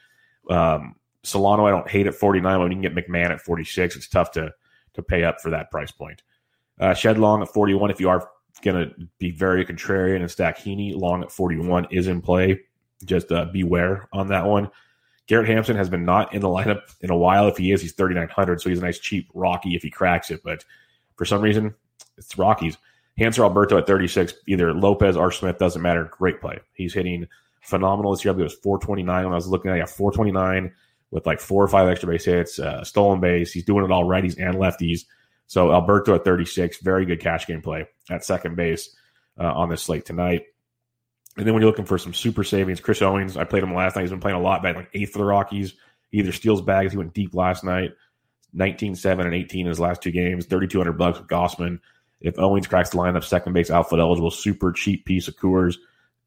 Um, 0.49 0.95
Solano, 1.23 1.65
I 1.65 1.71
don't 1.71 1.89
hate 1.89 2.07
at 2.07 2.15
49. 2.15 2.59
When 2.59 2.71
you 2.71 2.75
can 2.75 2.93
get 2.93 2.95
McMahon 2.95 3.31
at 3.31 3.41
46, 3.41 3.95
it's 3.95 4.07
tough 4.07 4.31
to 4.31 4.53
to 4.93 5.03
pay 5.03 5.23
up 5.23 5.41
for 5.41 5.49
that 5.51 5.71
price 5.71 5.91
point. 5.91 6.23
Uh, 6.79 6.93
Shed 6.93 7.17
Long 7.17 7.41
at 7.41 7.49
41. 7.49 7.91
If 7.91 7.99
you 7.99 8.09
are 8.09 8.29
going 8.61 8.89
to 8.89 9.07
be 9.19 9.31
very 9.31 9.65
contrarian 9.65 10.21
and 10.21 10.31
stack 10.31 10.57
Heaney, 10.57 10.95
Long 10.95 11.23
at 11.23 11.31
41 11.31 11.87
is 11.91 12.07
in 12.07 12.21
play. 12.21 12.59
Just 13.05 13.31
uh, 13.31 13.45
beware 13.45 14.09
on 14.11 14.27
that 14.29 14.45
one. 14.45 14.69
Garrett 15.27 15.49
Hampson 15.49 15.75
has 15.75 15.89
been 15.89 16.05
not 16.05 16.33
in 16.33 16.41
the 16.41 16.47
lineup 16.47 16.81
in 17.01 17.09
a 17.09 17.17
while. 17.17 17.47
If 17.47 17.57
he 17.57 17.71
is, 17.71 17.81
he's 17.81 17.93
3,900, 17.93 18.61
so 18.61 18.69
he's 18.69 18.79
a 18.79 18.81
nice 18.81 18.97
cheap 18.97 19.29
Rocky 19.33 19.75
if 19.75 19.83
he 19.83 19.89
cracks 19.89 20.31
it. 20.31 20.41
But 20.43 20.63
for 21.15 21.25
some 21.25 21.41
reason, 21.41 21.75
it's 22.17 22.37
Rockies. 22.37 22.77
Hanser 23.19 23.43
Alberto 23.43 23.77
at 23.77 23.87
36, 23.87 24.33
either 24.47 24.73
Lopez 24.73 25.17
or 25.17 25.31
Smith, 25.31 25.57
doesn't 25.57 25.81
matter. 25.81 26.05
Great 26.05 26.39
play. 26.39 26.59
He's 26.73 26.93
hitting 26.93 27.27
phenomenal 27.67 28.11
this 28.11 28.23
year. 28.23 28.31
I 28.31 28.35
believe 28.35 28.51
it 28.51 28.55
was 28.55 28.63
429 28.63 29.23
when 29.25 29.33
I 29.33 29.35
was 29.35 29.47
looking 29.47 29.71
at 29.71 29.77
it. 29.77 29.89
429 29.89 30.73
with 31.11 31.25
like 31.25 31.39
four 31.39 31.63
or 31.63 31.67
five 31.67 31.87
extra 31.87 32.09
base 32.09 32.25
hits, 32.25 32.59
uh, 32.59 32.83
stolen 32.83 33.19
base. 33.19 33.51
He's 33.51 33.65
doing 33.65 33.85
it 33.85 33.91
all 33.91 34.05
righties 34.05 34.39
and 34.39 34.55
lefties. 34.55 35.01
So 35.47 35.71
Alberto 35.71 36.15
at 36.15 36.25
36, 36.25 36.81
very 36.81 37.05
good 37.05 37.21
cash 37.21 37.47
game 37.47 37.61
play 37.61 37.87
at 38.09 38.25
second 38.25 38.55
base 38.55 38.95
uh, 39.39 39.51
on 39.53 39.69
this 39.69 39.83
slate 39.83 40.05
tonight. 40.05 40.43
And 41.37 41.45
then 41.45 41.53
when 41.53 41.61
you're 41.61 41.69
looking 41.69 41.85
for 41.85 41.97
some 41.97 42.13
super 42.13 42.43
savings, 42.43 42.79
Chris 42.79 43.01
Owings, 43.01 43.37
I 43.37 43.43
played 43.43 43.63
him 43.63 43.73
last 43.73 43.95
night. 43.95 44.01
He's 44.01 44.11
been 44.11 44.19
playing 44.19 44.37
a 44.37 44.41
lot, 44.41 44.63
back, 44.63 44.75
like 44.75 44.89
eighth 44.93 45.11
for 45.11 45.19
the 45.19 45.25
Rockies. 45.25 45.73
He 46.09 46.19
either 46.19 46.31
steals 46.31 46.61
bags. 46.61 46.91
He 46.91 46.97
went 46.97 47.13
deep 47.13 47.35
last 47.35 47.63
night, 47.63 47.91
19 48.53 48.95
7 48.95 49.25
and 49.25 49.35
18 49.35 49.61
in 49.61 49.67
his 49.67 49.79
last 49.79 50.01
two 50.01 50.11
games, 50.11 50.45
3,200 50.47 50.93
bucks 50.93 51.19
with 51.19 51.27
Gausman. 51.27 51.79
If 52.19 52.39
Owings 52.39 52.67
cracks 52.67 52.89
the 52.89 52.97
lineup, 52.97 53.23
second 53.23 53.53
base 53.53 53.69
outfield 53.69 54.01
eligible, 54.01 54.31
super 54.31 54.71
cheap 54.71 55.05
piece 55.05 55.27
of 55.27 55.35
Coors. 55.35 55.75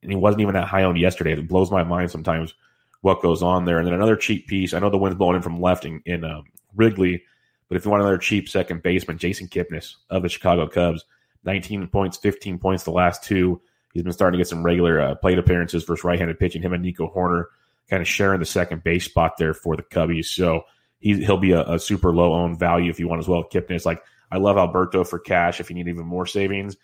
And 0.03 0.11
he 0.11 0.17
wasn't 0.17 0.43
even 0.43 0.55
that 0.55 0.69
high 0.69 0.85
owned 0.85 0.99
yesterday. 0.99 1.33
It 1.33 1.49
blows 1.49 1.71
my 1.71 1.83
mind 1.83 2.11
sometimes 2.11 2.55
what 3.03 3.23
goes 3.23 3.43
on 3.43 3.65
there. 3.65 3.79
And 3.79 3.87
then 3.87 3.95
another 3.95 4.17
cheap 4.17 4.47
piece. 4.47 4.75
I 4.75 4.79
know 4.79 4.91
the 4.91 4.99
wind's 4.99 5.19
blowing 5.19 5.37
in 5.37 5.43
from 5.43 5.61
left 5.61 5.85
in, 5.85 6.03
in 6.05 6.25
um, 6.25 6.45
Wrigley, 6.75 7.23
but 7.69 7.77
if 7.77 7.85
you 7.85 7.91
want 7.91 8.03
another 8.03 8.19
cheap 8.19 8.49
second 8.49 8.83
baseman, 8.83 9.19
Jason 9.19 9.49
Kipnis 9.49 9.97
of 10.11 10.23
the 10.23 10.29
Chicago 10.29 10.67
Cubs, 10.67 11.05
19 11.45 11.87
points, 11.89 12.17
15 12.19 12.59
points 12.59 12.85
the 12.85 12.91
last 12.91 13.23
two. 13.23 13.61
He's 13.93 14.03
been 14.03 14.13
starting 14.13 14.39
to 14.39 14.43
get 14.43 14.49
some 14.49 14.63
regular 14.63 15.01
uh, 15.01 15.15
plate 15.17 15.39
appearances 15.39 15.85
versus 15.85 16.05
right-handed 16.05 16.39
pitching. 16.39 16.63
Him 16.63 16.73
and 16.73 16.83
Nico 16.83 17.09
Hoerner 17.09 17.47
kind 17.89 18.01
of 18.01 18.09
sharing 18.09 18.41
the 18.41 18.47
second 18.47 18.85
base 18.85 19.05
spot 19.05 19.37
there 19.37 19.55
for 19.55 19.77
the 19.77 19.83
Cubbies. 19.83 20.27
So 20.27 20.65
he, 21.01 21.25
he'll 21.25 21.39
be 21.39 21.53
a, 21.53 21.63
a 21.63 21.79
super 21.79 22.15
low 22.15 22.35
owned 22.35 22.59
value 22.59 22.91
if 22.91 23.01
you 23.01 23.09
want 23.09 23.21
as 23.21 23.29
well. 23.29 23.45
Kipnis, 23.45 23.85
like 23.85 24.03
I 24.31 24.39
love 24.39 24.57
Alberto 24.57 25.03
for 25.05 25.19
cash 25.19 25.61
if 25.61 25.71
you 25.71 25.77
need 25.77 25.89
even 25.89 26.07
more 26.07 26.27
savings. 26.27 26.77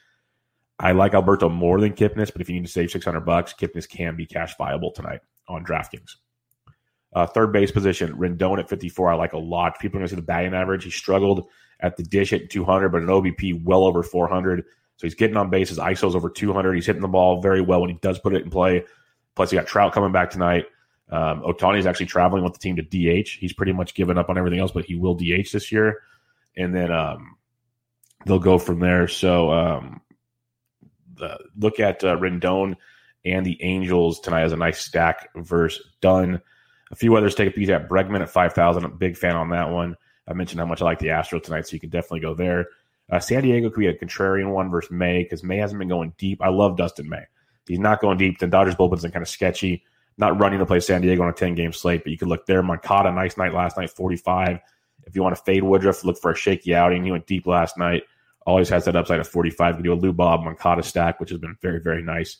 I 0.78 0.92
like 0.92 1.14
Alberto 1.14 1.48
more 1.48 1.80
than 1.80 1.94
Kipnis, 1.94 2.32
but 2.32 2.42
if 2.42 2.48
you 2.48 2.56
need 2.56 2.66
to 2.66 2.72
save 2.72 2.90
600 2.90 3.20
bucks, 3.20 3.54
Kipnis 3.54 3.88
can 3.88 4.16
be 4.16 4.26
cash 4.26 4.56
viable 4.58 4.92
tonight 4.92 5.20
on 5.48 5.64
DraftKings. 5.64 6.16
Uh, 7.14 7.26
third 7.26 7.52
base 7.52 7.70
position, 7.70 8.12
Rendon 8.16 8.58
at 8.58 8.68
54, 8.68 9.12
I 9.12 9.14
like 9.14 9.32
a 9.32 9.38
lot. 9.38 9.78
People 9.78 9.96
are 9.96 10.00
going 10.00 10.08
to 10.08 10.10
see 10.10 10.20
the 10.20 10.26
batting 10.26 10.52
average. 10.52 10.84
He 10.84 10.90
struggled 10.90 11.48
at 11.80 11.96
the 11.96 12.02
dish 12.02 12.32
at 12.32 12.50
200, 12.50 12.90
but 12.90 13.02
an 13.02 13.08
OBP 13.08 13.64
well 13.64 13.84
over 13.84 14.02
400. 14.02 14.64
So 14.96 15.06
he's 15.06 15.14
getting 15.14 15.36
on 15.36 15.48
bases. 15.48 15.78
ISO's 15.78 16.14
over 16.14 16.28
200. 16.28 16.74
He's 16.74 16.86
hitting 16.86 17.02
the 17.02 17.08
ball 17.08 17.40
very 17.40 17.60
well 17.60 17.80
when 17.80 17.90
he 17.90 17.98
does 18.02 18.18
put 18.18 18.34
it 18.34 18.42
in 18.42 18.50
play. 18.50 18.84
Plus, 19.34 19.50
he 19.50 19.56
got 19.56 19.66
Trout 19.66 19.92
coming 19.92 20.12
back 20.12 20.30
tonight. 20.30 20.66
Um, 21.10 21.42
Ohtani 21.42 21.78
is 21.78 21.86
actually 21.86 22.06
traveling 22.06 22.42
with 22.42 22.54
the 22.54 22.58
team 22.58 22.76
to 22.76 22.82
DH. 22.82 23.28
He's 23.38 23.52
pretty 23.52 23.72
much 23.72 23.94
given 23.94 24.18
up 24.18 24.28
on 24.28 24.38
everything 24.38 24.58
else, 24.58 24.72
but 24.72 24.84
he 24.84 24.94
will 24.96 25.14
DH 25.14 25.52
this 25.52 25.70
year. 25.70 26.02
And 26.56 26.74
then 26.74 26.90
um, 26.90 27.36
they'll 28.24 28.38
go 28.38 28.58
from 28.58 28.80
there. 28.80 29.06
So 29.06 29.52
um, 29.52 30.00
look 31.56 31.80
at 31.80 32.02
uh, 32.04 32.16
Rendon 32.16 32.76
and 33.24 33.44
the 33.44 33.62
Angels 33.62 34.20
tonight 34.20 34.42
as 34.42 34.52
a 34.52 34.56
nice 34.56 34.80
stack 34.80 35.30
versus 35.36 35.84
Dunn. 36.00 36.40
A 36.90 36.96
few 36.96 37.16
others 37.16 37.34
take 37.34 37.48
a 37.48 37.52
piece 37.52 37.68
at 37.68 37.88
Bregman 37.88 38.20
at 38.20 38.30
5,000. 38.30 38.84
I'm 38.84 38.92
a 38.92 38.94
big 38.94 39.16
fan 39.16 39.36
on 39.36 39.50
that 39.50 39.70
one. 39.70 39.96
I 40.28 40.32
mentioned 40.32 40.60
how 40.60 40.66
much 40.66 40.82
I 40.82 40.84
like 40.84 40.98
the 40.98 41.08
Astros 41.08 41.42
tonight, 41.42 41.66
so 41.66 41.74
you 41.74 41.80
can 41.80 41.90
definitely 41.90 42.20
go 42.20 42.34
there. 42.34 42.66
Uh, 43.10 43.20
San 43.20 43.42
Diego 43.42 43.70
could 43.70 43.80
be 43.80 43.86
a 43.86 43.94
contrarian 43.94 44.52
one 44.52 44.70
versus 44.70 44.90
May 44.90 45.22
because 45.22 45.44
May 45.44 45.58
hasn't 45.58 45.78
been 45.78 45.88
going 45.88 46.12
deep. 46.18 46.42
I 46.42 46.48
love 46.48 46.76
Dustin 46.76 47.08
May. 47.08 47.24
He's 47.66 47.78
not 47.78 48.00
going 48.00 48.18
deep. 48.18 48.38
The 48.38 48.46
Dodgers 48.46 48.74
bullpen's 48.74 49.02
been 49.02 49.12
kind 49.12 49.22
of 49.22 49.28
sketchy. 49.28 49.84
Not 50.18 50.40
running 50.40 50.60
to 50.60 50.66
play 50.66 50.80
San 50.80 51.02
Diego 51.02 51.22
on 51.22 51.28
a 51.28 51.32
10 51.32 51.54
game 51.54 51.72
slate, 51.72 52.02
but 52.02 52.10
you 52.10 52.18
could 52.18 52.28
look 52.28 52.46
there. 52.46 52.62
Moncada, 52.62 53.12
nice 53.12 53.36
night 53.36 53.52
last 53.52 53.76
night, 53.76 53.90
45. 53.90 54.58
If 55.06 55.14
you 55.14 55.22
want 55.22 55.36
to 55.36 55.42
fade 55.42 55.62
Woodruff, 55.62 56.04
look 56.04 56.18
for 56.18 56.30
a 56.30 56.36
shaky 56.36 56.74
outing. 56.74 57.04
He 57.04 57.12
went 57.12 57.26
deep 57.26 57.46
last 57.46 57.76
night. 57.76 58.04
Always 58.46 58.68
has 58.68 58.84
that 58.84 58.96
upside 58.96 59.20
of 59.20 59.28
45. 59.28 59.68
You 59.68 59.74
can 59.74 59.82
do 59.82 59.92
a 59.92 59.94
Lou 59.94 60.12
Bob 60.12 60.44
Moncada 60.44 60.82
stack, 60.82 61.18
which 61.18 61.30
has 61.30 61.38
been 61.38 61.56
very, 61.60 61.80
very 61.80 62.02
nice 62.02 62.38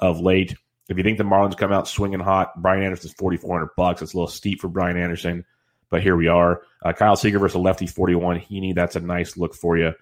of 0.00 0.20
late. 0.20 0.54
If 0.88 0.96
you 0.96 1.02
think 1.02 1.18
the 1.18 1.24
Marlins 1.24 1.56
come 1.56 1.72
out 1.72 1.88
swinging 1.88 2.20
hot, 2.20 2.60
Brian 2.60 2.82
Anderson's 2.82 3.14
4,400 3.14 3.70
bucks. 3.76 4.02
It's 4.02 4.12
a 4.12 4.16
little 4.16 4.28
steep 4.28 4.60
for 4.60 4.68
Brian 4.68 4.96
Anderson, 4.96 5.44
but 5.90 6.02
here 6.02 6.14
we 6.14 6.28
are. 6.28 6.62
Uh, 6.84 6.92
Kyle 6.92 7.16
Seager 7.16 7.38
versus 7.38 7.56
a 7.56 7.58
lefty 7.58 7.86
41. 7.86 8.38
Heaney, 8.40 8.74
that's 8.74 8.96
a 8.96 9.00
nice 9.00 9.36
look 9.36 9.54
for 9.54 9.76
you 9.76 9.92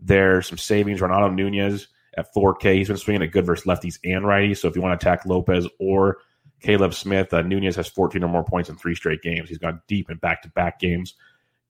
there. 0.00 0.42
Some 0.42 0.58
savings. 0.58 1.00
Renato 1.00 1.28
Nunez 1.28 1.88
at 2.16 2.34
4K. 2.34 2.76
He's 2.76 2.88
been 2.88 2.96
swinging 2.96 3.22
a 3.22 3.28
good 3.28 3.46
versus 3.46 3.66
lefties 3.66 3.98
and 4.04 4.24
righties. 4.24 4.58
So 4.58 4.68
if 4.68 4.74
you 4.74 4.82
want 4.82 4.98
to 4.98 5.06
attack 5.06 5.26
Lopez 5.26 5.68
or 5.78 6.18
Caleb 6.60 6.94
Smith, 6.94 7.32
uh, 7.32 7.42
Nunez 7.42 7.76
has 7.76 7.88
14 7.88 8.22
or 8.24 8.28
more 8.28 8.44
points 8.44 8.68
in 8.68 8.76
three 8.76 8.94
straight 8.94 9.22
games. 9.22 9.48
He's 9.48 9.58
gone 9.58 9.82
deep 9.86 10.10
in 10.10 10.16
back 10.16 10.42
to 10.42 10.48
back 10.50 10.80
games. 10.80 11.14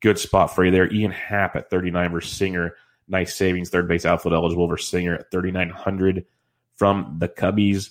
Good 0.01 0.19
spot 0.19 0.55
for 0.55 0.65
you 0.65 0.71
there. 0.71 0.93
Ian 0.93 1.13
Happ 1.13 1.57
at 1.57 1.71
39 1.71 2.13
versus 2.13 2.33
Singer. 2.33 2.75
Nice 3.13 3.37
savings. 3.37 3.69
Third 3.69 3.87
base 3.87 4.07
outfield 4.07 4.33
eligible 4.33 4.67
versus 4.67 4.89
Singer 4.89 5.15
at 5.15 5.31
3,900 5.31 6.25
from 6.77 7.17
the 7.19 7.29
Cubbies. 7.29 7.91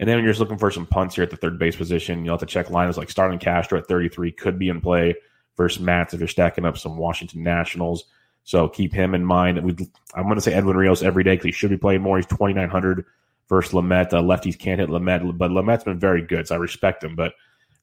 And 0.00 0.08
then 0.08 0.18
you're 0.18 0.32
just 0.32 0.40
looking 0.40 0.58
for 0.58 0.70
some 0.70 0.86
punts 0.86 1.14
here 1.14 1.22
at 1.22 1.30
the 1.30 1.36
third 1.36 1.58
base 1.58 1.76
position, 1.76 2.24
you'll 2.24 2.34
have 2.34 2.40
to 2.40 2.46
check 2.46 2.66
lineups 2.66 2.96
like 2.96 3.10
Starlin 3.10 3.38
Castro 3.38 3.78
at 3.78 3.86
33 3.86 4.32
could 4.32 4.58
be 4.58 4.70
in 4.70 4.80
play 4.80 5.14
versus 5.56 5.80
Matz 5.80 6.14
if 6.14 6.20
you're 6.20 6.28
stacking 6.28 6.64
up 6.64 6.78
some 6.78 6.96
Washington 6.96 7.42
Nationals. 7.42 8.04
So 8.42 8.68
keep 8.68 8.92
him 8.92 9.14
in 9.14 9.24
mind. 9.24 9.62
We, 9.62 9.76
I'm 10.14 10.24
going 10.24 10.34
to 10.34 10.40
say 10.40 10.54
Edwin 10.54 10.76
Rios 10.76 11.02
every 11.02 11.24
day 11.24 11.34
because 11.34 11.46
he 11.46 11.52
should 11.52 11.70
be 11.70 11.76
playing 11.76 12.00
more. 12.00 12.16
He's 12.16 12.26
2,900 12.26 13.04
versus 13.48 13.72
Lamet. 13.72 14.12
Uh, 14.12 14.22
lefties 14.22 14.58
can't 14.58 14.80
hit 14.80 14.88
Lamet, 14.88 15.38
but 15.38 15.50
Lamet's 15.50 15.84
been 15.84 16.00
very 16.00 16.22
good, 16.22 16.48
so 16.48 16.54
I 16.54 16.58
respect 16.58 17.04
him. 17.04 17.14
But 17.14 17.34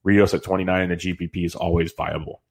Rios 0.04 0.34
at 0.34 0.44
29 0.44 0.82
in 0.82 0.90
the 0.90 0.96
GPP 0.96 1.46
is 1.46 1.56
always 1.56 1.94
viable. 1.94 2.42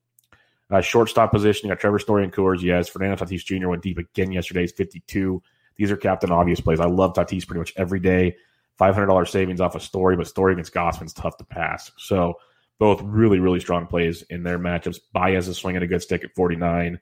Uh, 0.71 0.81
shortstop 0.81 1.33
position, 1.33 1.69
you 1.69 1.75
got 1.75 1.81
Trevor 1.81 1.99
Story 1.99 2.23
and 2.23 2.33
Coors. 2.33 2.63
Yes, 2.63 2.89
Fernando 2.89 3.17
Tatis 3.17 3.45
Jr. 3.45 3.69
went 3.69 3.83
deep 3.83 3.99
again 3.99 4.31
yesterday. 4.31 4.61
He's 4.61 4.73
52. 4.73 5.43
These 5.77 5.91
are 5.91 5.97
captain 5.97 6.31
obvious 6.31 6.61
plays. 6.61 6.79
I 6.79 6.87
love 6.87 7.15
Tatis 7.15 7.47
pretty 7.47 7.59
much 7.59 7.73
every 7.77 8.01
day. 8.01 8.37
$500 8.79 9.29
savings 9.29 9.61
off 9.61 9.75
a 9.75 9.81
Story, 9.81 10.17
but 10.17 10.27
Story 10.27 10.53
against 10.53 10.73
Gausman's 10.73 11.13
tough 11.13 11.37
to 11.39 11.45
pass. 11.45 11.91
So 11.99 12.35
both 12.79 13.03
really, 13.03 13.41
really 13.41 13.61
strong 13.61 13.87
plays 13.87 14.23
in 14.31 14.43
their 14.43 14.59
matchups. 14.59 15.01
Baez 15.13 15.49
is 15.49 15.59
swinging 15.59 15.83
a 15.83 15.87
good 15.87 16.03
stick 16.03 16.25
at 16.25 16.35
49. 16.35 16.99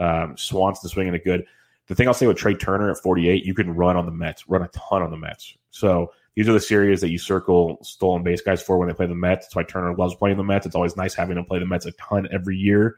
Um, 0.00 0.36
Swanson 0.36 0.88
swinging 0.88 1.14
a 1.14 1.18
good. 1.18 1.44
The 1.86 1.94
thing 1.94 2.08
I'll 2.08 2.14
say 2.14 2.26
with 2.26 2.36
Trea 2.36 2.54
Turner 2.54 2.90
at 2.90 2.98
48, 2.98 3.44
you 3.44 3.54
can 3.54 3.74
run 3.74 3.96
on 3.96 4.06
the 4.06 4.12
Mets, 4.12 4.48
run 4.48 4.62
a 4.62 4.68
ton 4.68 5.02
on 5.02 5.10
the 5.10 5.16
Mets. 5.16 5.56
So 5.70 6.12
these 6.34 6.48
are 6.48 6.52
the 6.52 6.60
series 6.60 7.00
that 7.00 7.10
you 7.10 7.18
circle 7.18 7.78
stolen 7.82 8.22
base 8.22 8.40
guys 8.40 8.62
for 8.62 8.78
when 8.78 8.88
they 8.88 8.94
play 8.94 9.06
the 9.06 9.14
Mets. 9.14 9.46
That's 9.46 9.56
why 9.56 9.62
Turner 9.62 9.94
loves 9.94 10.14
playing 10.14 10.36
the 10.36 10.44
Mets. 10.44 10.66
It's 10.66 10.74
always 10.74 10.96
nice 10.96 11.14
having 11.14 11.36
him 11.36 11.44
play 11.44 11.58
the 11.58 11.66
Mets 11.66 11.86
a 11.86 11.92
ton 11.92 12.28
every 12.32 12.56
year. 12.56 12.96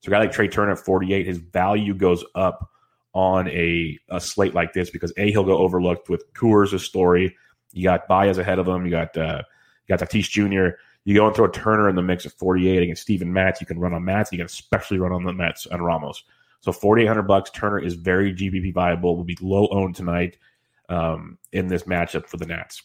So 0.00 0.08
a 0.08 0.10
guy 0.10 0.20
like 0.20 0.32
Trea 0.32 0.48
Turner 0.48 0.72
at 0.72 0.78
48, 0.78 1.26
his 1.26 1.38
value 1.38 1.94
goes 1.94 2.24
up 2.34 2.70
on 3.14 3.48
a, 3.48 3.98
a 4.10 4.20
slate 4.20 4.54
like 4.54 4.72
this 4.72 4.90
because 4.90 5.12
A, 5.16 5.30
he'll 5.30 5.44
go 5.44 5.58
overlooked 5.58 6.08
with 6.08 6.32
Coors' 6.34 6.78
story. 6.80 7.36
You 7.72 7.84
got 7.84 8.06
Baez 8.08 8.38
ahead 8.38 8.58
of 8.58 8.68
him. 8.68 8.84
You 8.84 8.90
got 8.90 9.16
uh, 9.16 9.42
you 9.86 9.96
got 9.96 10.08
Tatis 10.08 10.28
Jr. 10.28 10.76
You 11.04 11.14
go 11.14 11.26
and 11.26 11.34
throw 11.34 11.48
Turner 11.48 11.88
in 11.88 11.96
the 11.96 12.02
mix 12.02 12.26
at 12.26 12.32
48 12.32 12.82
against 12.82 13.02
Steven 13.02 13.32
Matz. 13.32 13.60
You 13.60 13.66
can 13.66 13.78
run 13.78 13.94
on 13.94 14.04
Matz. 14.04 14.30
You 14.30 14.38
can 14.38 14.46
especially 14.46 14.98
run 14.98 15.12
on 15.12 15.24
the 15.24 15.32
Mets 15.32 15.66
and 15.66 15.84
Ramos. 15.84 16.22
So 16.60 16.72
4,800 16.72 17.22
bucks. 17.22 17.50
Turner 17.50 17.78
is 17.78 17.94
very 17.94 18.34
GPP 18.34 18.74
viable. 18.74 19.16
Will 19.16 19.24
be 19.24 19.38
low 19.40 19.68
owned 19.68 19.96
tonight 19.96 20.36
um, 20.88 21.38
in 21.52 21.68
this 21.68 21.84
matchup 21.84 22.26
for 22.26 22.36
the 22.36 22.46
Nats. 22.46 22.82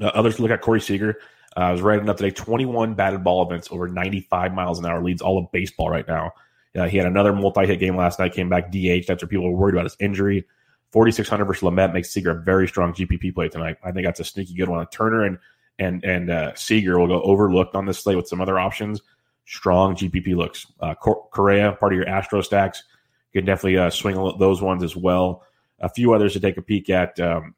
Uh, 0.00 0.06
others 0.06 0.38
look 0.38 0.50
at 0.50 0.60
Corey 0.60 0.80
Seager. 0.80 1.16
Uh, 1.56 1.60
I 1.60 1.72
was 1.72 1.82
writing 1.82 2.08
up 2.08 2.16
today 2.16 2.30
21 2.30 2.94
batted 2.94 3.22
ball 3.22 3.46
events 3.46 3.68
over 3.70 3.88
95 3.88 4.52
miles 4.54 4.78
an 4.78 4.86
hour 4.86 5.02
leads 5.02 5.22
all 5.22 5.38
of 5.38 5.50
baseball 5.52 5.88
right 5.88 6.06
now. 6.06 6.32
Uh, 6.76 6.88
he 6.88 6.96
had 6.96 7.06
another 7.06 7.32
multi 7.32 7.66
hit 7.66 7.78
game 7.78 7.96
last 7.96 8.18
night, 8.18 8.32
came 8.32 8.48
back 8.48 8.72
DH. 8.72 9.08
after 9.08 9.26
people 9.26 9.50
were 9.50 9.56
worried 9.56 9.74
about 9.74 9.84
his 9.84 9.96
injury. 10.00 10.44
4,600 10.92 11.44
versus 11.44 11.62
Lamet 11.62 11.92
makes 11.92 12.10
Seager 12.10 12.30
a 12.30 12.42
very 12.42 12.68
strong 12.68 12.92
GPP 12.92 13.34
play 13.34 13.48
tonight. 13.48 13.76
I 13.82 13.92
think 13.92 14.06
that's 14.06 14.20
a 14.20 14.24
sneaky 14.24 14.54
good 14.54 14.68
one. 14.68 14.86
Turner 14.88 15.24
and 15.24 15.38
and 15.78 16.04
and 16.04 16.30
uh, 16.30 16.54
Seager 16.54 16.98
will 16.98 17.08
go 17.08 17.20
overlooked 17.22 17.74
on 17.74 17.86
this 17.86 17.98
slate 17.98 18.16
with 18.16 18.28
some 18.28 18.40
other 18.40 18.58
options. 18.58 19.02
strong 19.44 19.96
GPP 19.96 20.36
looks. 20.36 20.66
Uh, 20.80 20.94
Correa, 20.94 21.72
part 21.72 21.92
of 21.92 21.96
your 21.96 22.08
Astro 22.08 22.42
stacks, 22.42 22.84
you 23.32 23.40
can 23.40 23.46
definitely 23.46 23.78
uh, 23.78 23.90
swing 23.90 24.14
those 24.38 24.62
ones 24.62 24.82
as 24.82 24.94
well. 24.96 25.42
A 25.80 25.88
few 25.88 26.12
others 26.12 26.32
to 26.34 26.40
take 26.40 26.56
a 26.56 26.62
peek 26.62 26.88
at. 26.90 27.18
Um, 27.18 27.54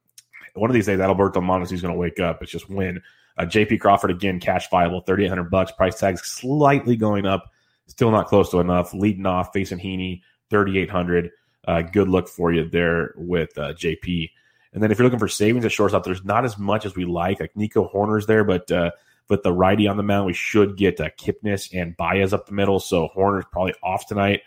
one 0.55 0.71
of 0.71 0.75
these 0.75 0.87
days, 0.87 1.01
Alberto 1.01 1.41
Mondesi 1.41 1.73
is 1.73 1.83
going 1.83 1.93
to 1.93 2.01
wake 2.01 2.19
up. 2.19 2.43
It's 2.43 2.51
just 2.51 2.71
win. 2.71 3.03
Uh, 3.39 3.45
JP 3.45 3.81
Crawford 3.81 4.11
again, 4.11 4.41
cash 4.41 4.69
viable, 4.71 5.01
thirty 5.01 5.25
eight 5.25 5.29
hundred 5.29 5.51
bucks. 5.51 5.73
Price 5.73 5.99
tag 5.99 6.19
slightly 6.19 6.97
going 6.97 7.27
up, 7.27 7.53
still 7.87 8.11
not 8.11 8.27
close 8.27 8.51
to 8.51 8.61
enough. 8.61 8.95
Leading 8.95 9.27
off, 9.27 9.53
facing 9.53 9.79
Heaney, 9.79 10.23
thirty 10.51 10.79
eight 10.79 10.91
hundred. 10.91 11.31
Uh, 11.67 11.83
good 11.83 12.09
look 12.09 12.29
for 12.29 12.53
you 12.53 12.69
there 12.69 13.13
with 13.17 13.57
uh, 13.59 13.73
JP. 13.73 14.31
And 14.73 14.83
then 14.83 14.91
if 14.93 14.99
you're 14.99 15.05
looking 15.05 15.19
for 15.19 15.29
savings 15.29 15.65
at 15.65 15.73
shortstop, 15.73 16.05
there's 16.05 16.25
not 16.25 16.45
as 16.45 16.59
much 16.59 16.87
as 16.87 16.95
we 16.95 17.05
like. 17.05 17.41
Like 17.41 17.57
Nico 17.57 17.89
Hoerner's 17.89 18.27
there, 18.27 18.45
but 18.45 18.71
uh, 18.71 18.91
with 19.29 19.43
the 19.43 19.53
righty 19.53 19.89
on 19.89 19.97
the 19.97 20.03
mound, 20.03 20.27
we 20.27 20.33
should 20.33 20.77
get 20.77 21.01
uh, 21.01 21.11
Kipnis 21.19 21.69
and 21.75 21.97
Baez 21.97 22.33
up 22.33 22.47
the 22.47 22.53
middle. 22.53 22.79
So 22.79 23.09
Horner's 23.09 23.47
probably 23.51 23.75
off 23.83 24.07
tonight. 24.07 24.43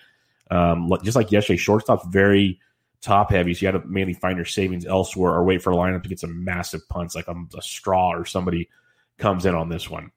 Um, 0.52 0.92
just 1.04 1.16
like 1.16 1.32
yesterday, 1.32 1.58
shortstop's 1.58 2.08
very 2.08 2.60
top 3.02 3.32
heavy, 3.32 3.54
so 3.54 3.66
you 3.66 3.72
got 3.72 3.82
to 3.82 3.88
mainly 3.88 4.14
find 4.14 4.38
your 4.38 4.46
savings 4.46 4.86
elsewhere 4.86 5.34
or 5.34 5.44
wait 5.44 5.62
for 5.62 5.72
a 5.72 5.76
lineup 5.76 6.04
to 6.04 6.10
get 6.10 6.20
some 6.20 6.44
massive 6.44 6.88
punts, 6.90 7.16
like 7.16 7.28
a, 7.28 7.36
a 7.58 7.62
straw 7.62 8.14
or 8.14 8.26
somebody 8.26 8.70
comes 9.18 9.46
in 9.46 9.56
on 9.56 9.70
this 9.70 9.90
one. 9.90 10.12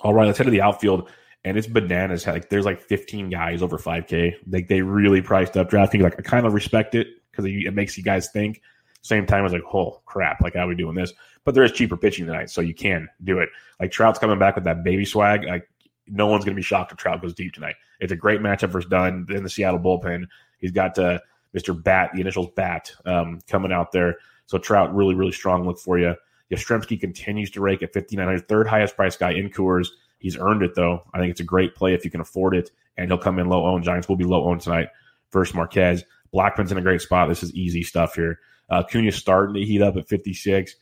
All 0.00 0.14
right, 0.14 0.26
let's 0.26 0.38
head 0.38 0.44
to 0.44 0.50
the 0.50 0.60
outfield, 0.60 1.08
and 1.44 1.56
it's 1.56 1.66
bananas. 1.66 2.26
Like 2.26 2.50
there's 2.50 2.64
like 2.64 2.80
15 2.80 3.30
guys 3.30 3.62
over 3.62 3.78
5K. 3.78 4.34
Like 4.50 4.68
they 4.68 4.82
really 4.82 5.22
priced 5.22 5.56
up 5.56 5.70
drafting. 5.70 6.02
Like 6.02 6.18
I 6.18 6.22
kind 6.22 6.46
of 6.46 6.54
respect 6.54 6.94
it 6.94 7.08
because 7.30 7.44
it 7.46 7.74
makes 7.74 7.96
you 7.96 8.04
guys 8.04 8.28
think. 8.30 8.60
Same 9.02 9.24
time, 9.24 9.40
I 9.40 9.42
was 9.42 9.52
like, 9.52 9.62
oh 9.72 10.02
crap, 10.04 10.40
like 10.40 10.54
how 10.54 10.64
are 10.64 10.68
we 10.68 10.74
doing 10.74 10.96
this? 10.96 11.12
But 11.44 11.54
there 11.54 11.62
is 11.62 11.72
cheaper 11.72 11.96
pitching 11.96 12.26
tonight, 12.26 12.50
so 12.50 12.60
you 12.60 12.74
can 12.74 13.08
do 13.22 13.38
it. 13.38 13.48
Like 13.78 13.92
Trout's 13.92 14.18
coming 14.18 14.38
back 14.38 14.56
with 14.56 14.64
that 14.64 14.82
baby 14.82 15.04
swag. 15.04 15.44
Like 15.44 15.68
no 16.08 16.26
one's 16.26 16.44
to 16.44 16.54
be 16.54 16.62
shocked 16.62 16.92
if 16.92 16.98
Trout 16.98 17.22
goes 17.22 17.34
deep 17.34 17.52
tonight. 17.52 17.76
It's 18.00 18.12
a 18.12 18.16
great 18.16 18.40
matchup 18.40 18.70
versus 18.70 18.90
Dunn 18.90 19.26
in 19.30 19.42
the 19.42 19.48
Seattle 19.48 19.80
bullpen. 19.80 20.26
He's 20.58 20.72
got 20.72 20.98
uh, 20.98 21.20
Mr. 21.54 21.80
Bat, 21.80 22.10
the 22.14 22.20
initials 22.20 22.48
Bat, 22.54 22.92
um, 23.04 23.40
coming 23.48 23.72
out 23.72 23.92
there. 23.92 24.16
So 24.46 24.58
Trout 24.58 24.94
really, 24.94 25.14
really 25.14 25.32
strong 25.32 25.66
look 25.66 25.78
for 25.78 25.98
you. 25.98 26.14
Yastrzemski 26.52 27.00
continues 27.00 27.50
to 27.50 27.60
rake 27.60 27.82
at 27.82 27.92
5,900, 27.92 28.48
third 28.48 28.68
highest 28.68 28.96
price 28.96 29.16
guy 29.16 29.32
in 29.32 29.50
Coors. 29.50 29.88
He's 30.18 30.36
earned 30.36 30.62
it 30.62 30.74
though. 30.74 31.02
I 31.12 31.18
think 31.18 31.30
it's 31.30 31.40
a 31.40 31.44
great 31.44 31.74
play 31.74 31.94
if 31.94 32.04
you 32.04 32.10
can 32.10 32.20
afford 32.20 32.54
it, 32.54 32.70
and 32.96 33.10
he'll 33.10 33.18
come 33.18 33.38
in 33.38 33.48
low 33.48 33.66
owned. 33.66 33.84
Giants 33.84 34.08
will 34.08 34.16
be 34.16 34.24
low 34.24 34.44
owned 34.44 34.60
tonight 34.60 34.88
versus 35.32 35.54
Marquez. 35.54 36.04
Blackmon's 36.32 36.72
in 36.72 36.78
a 36.78 36.82
great 36.82 37.00
spot. 37.00 37.28
This 37.28 37.42
is 37.42 37.54
easy 37.54 37.82
stuff 37.82 38.14
here. 38.14 38.38
Uh, 38.68 38.82
Cuna's 38.82 39.16
starting 39.16 39.54
to 39.54 39.64
heat 39.64 39.82
up 39.82 39.96
at 39.96 40.08
56. 40.08 40.74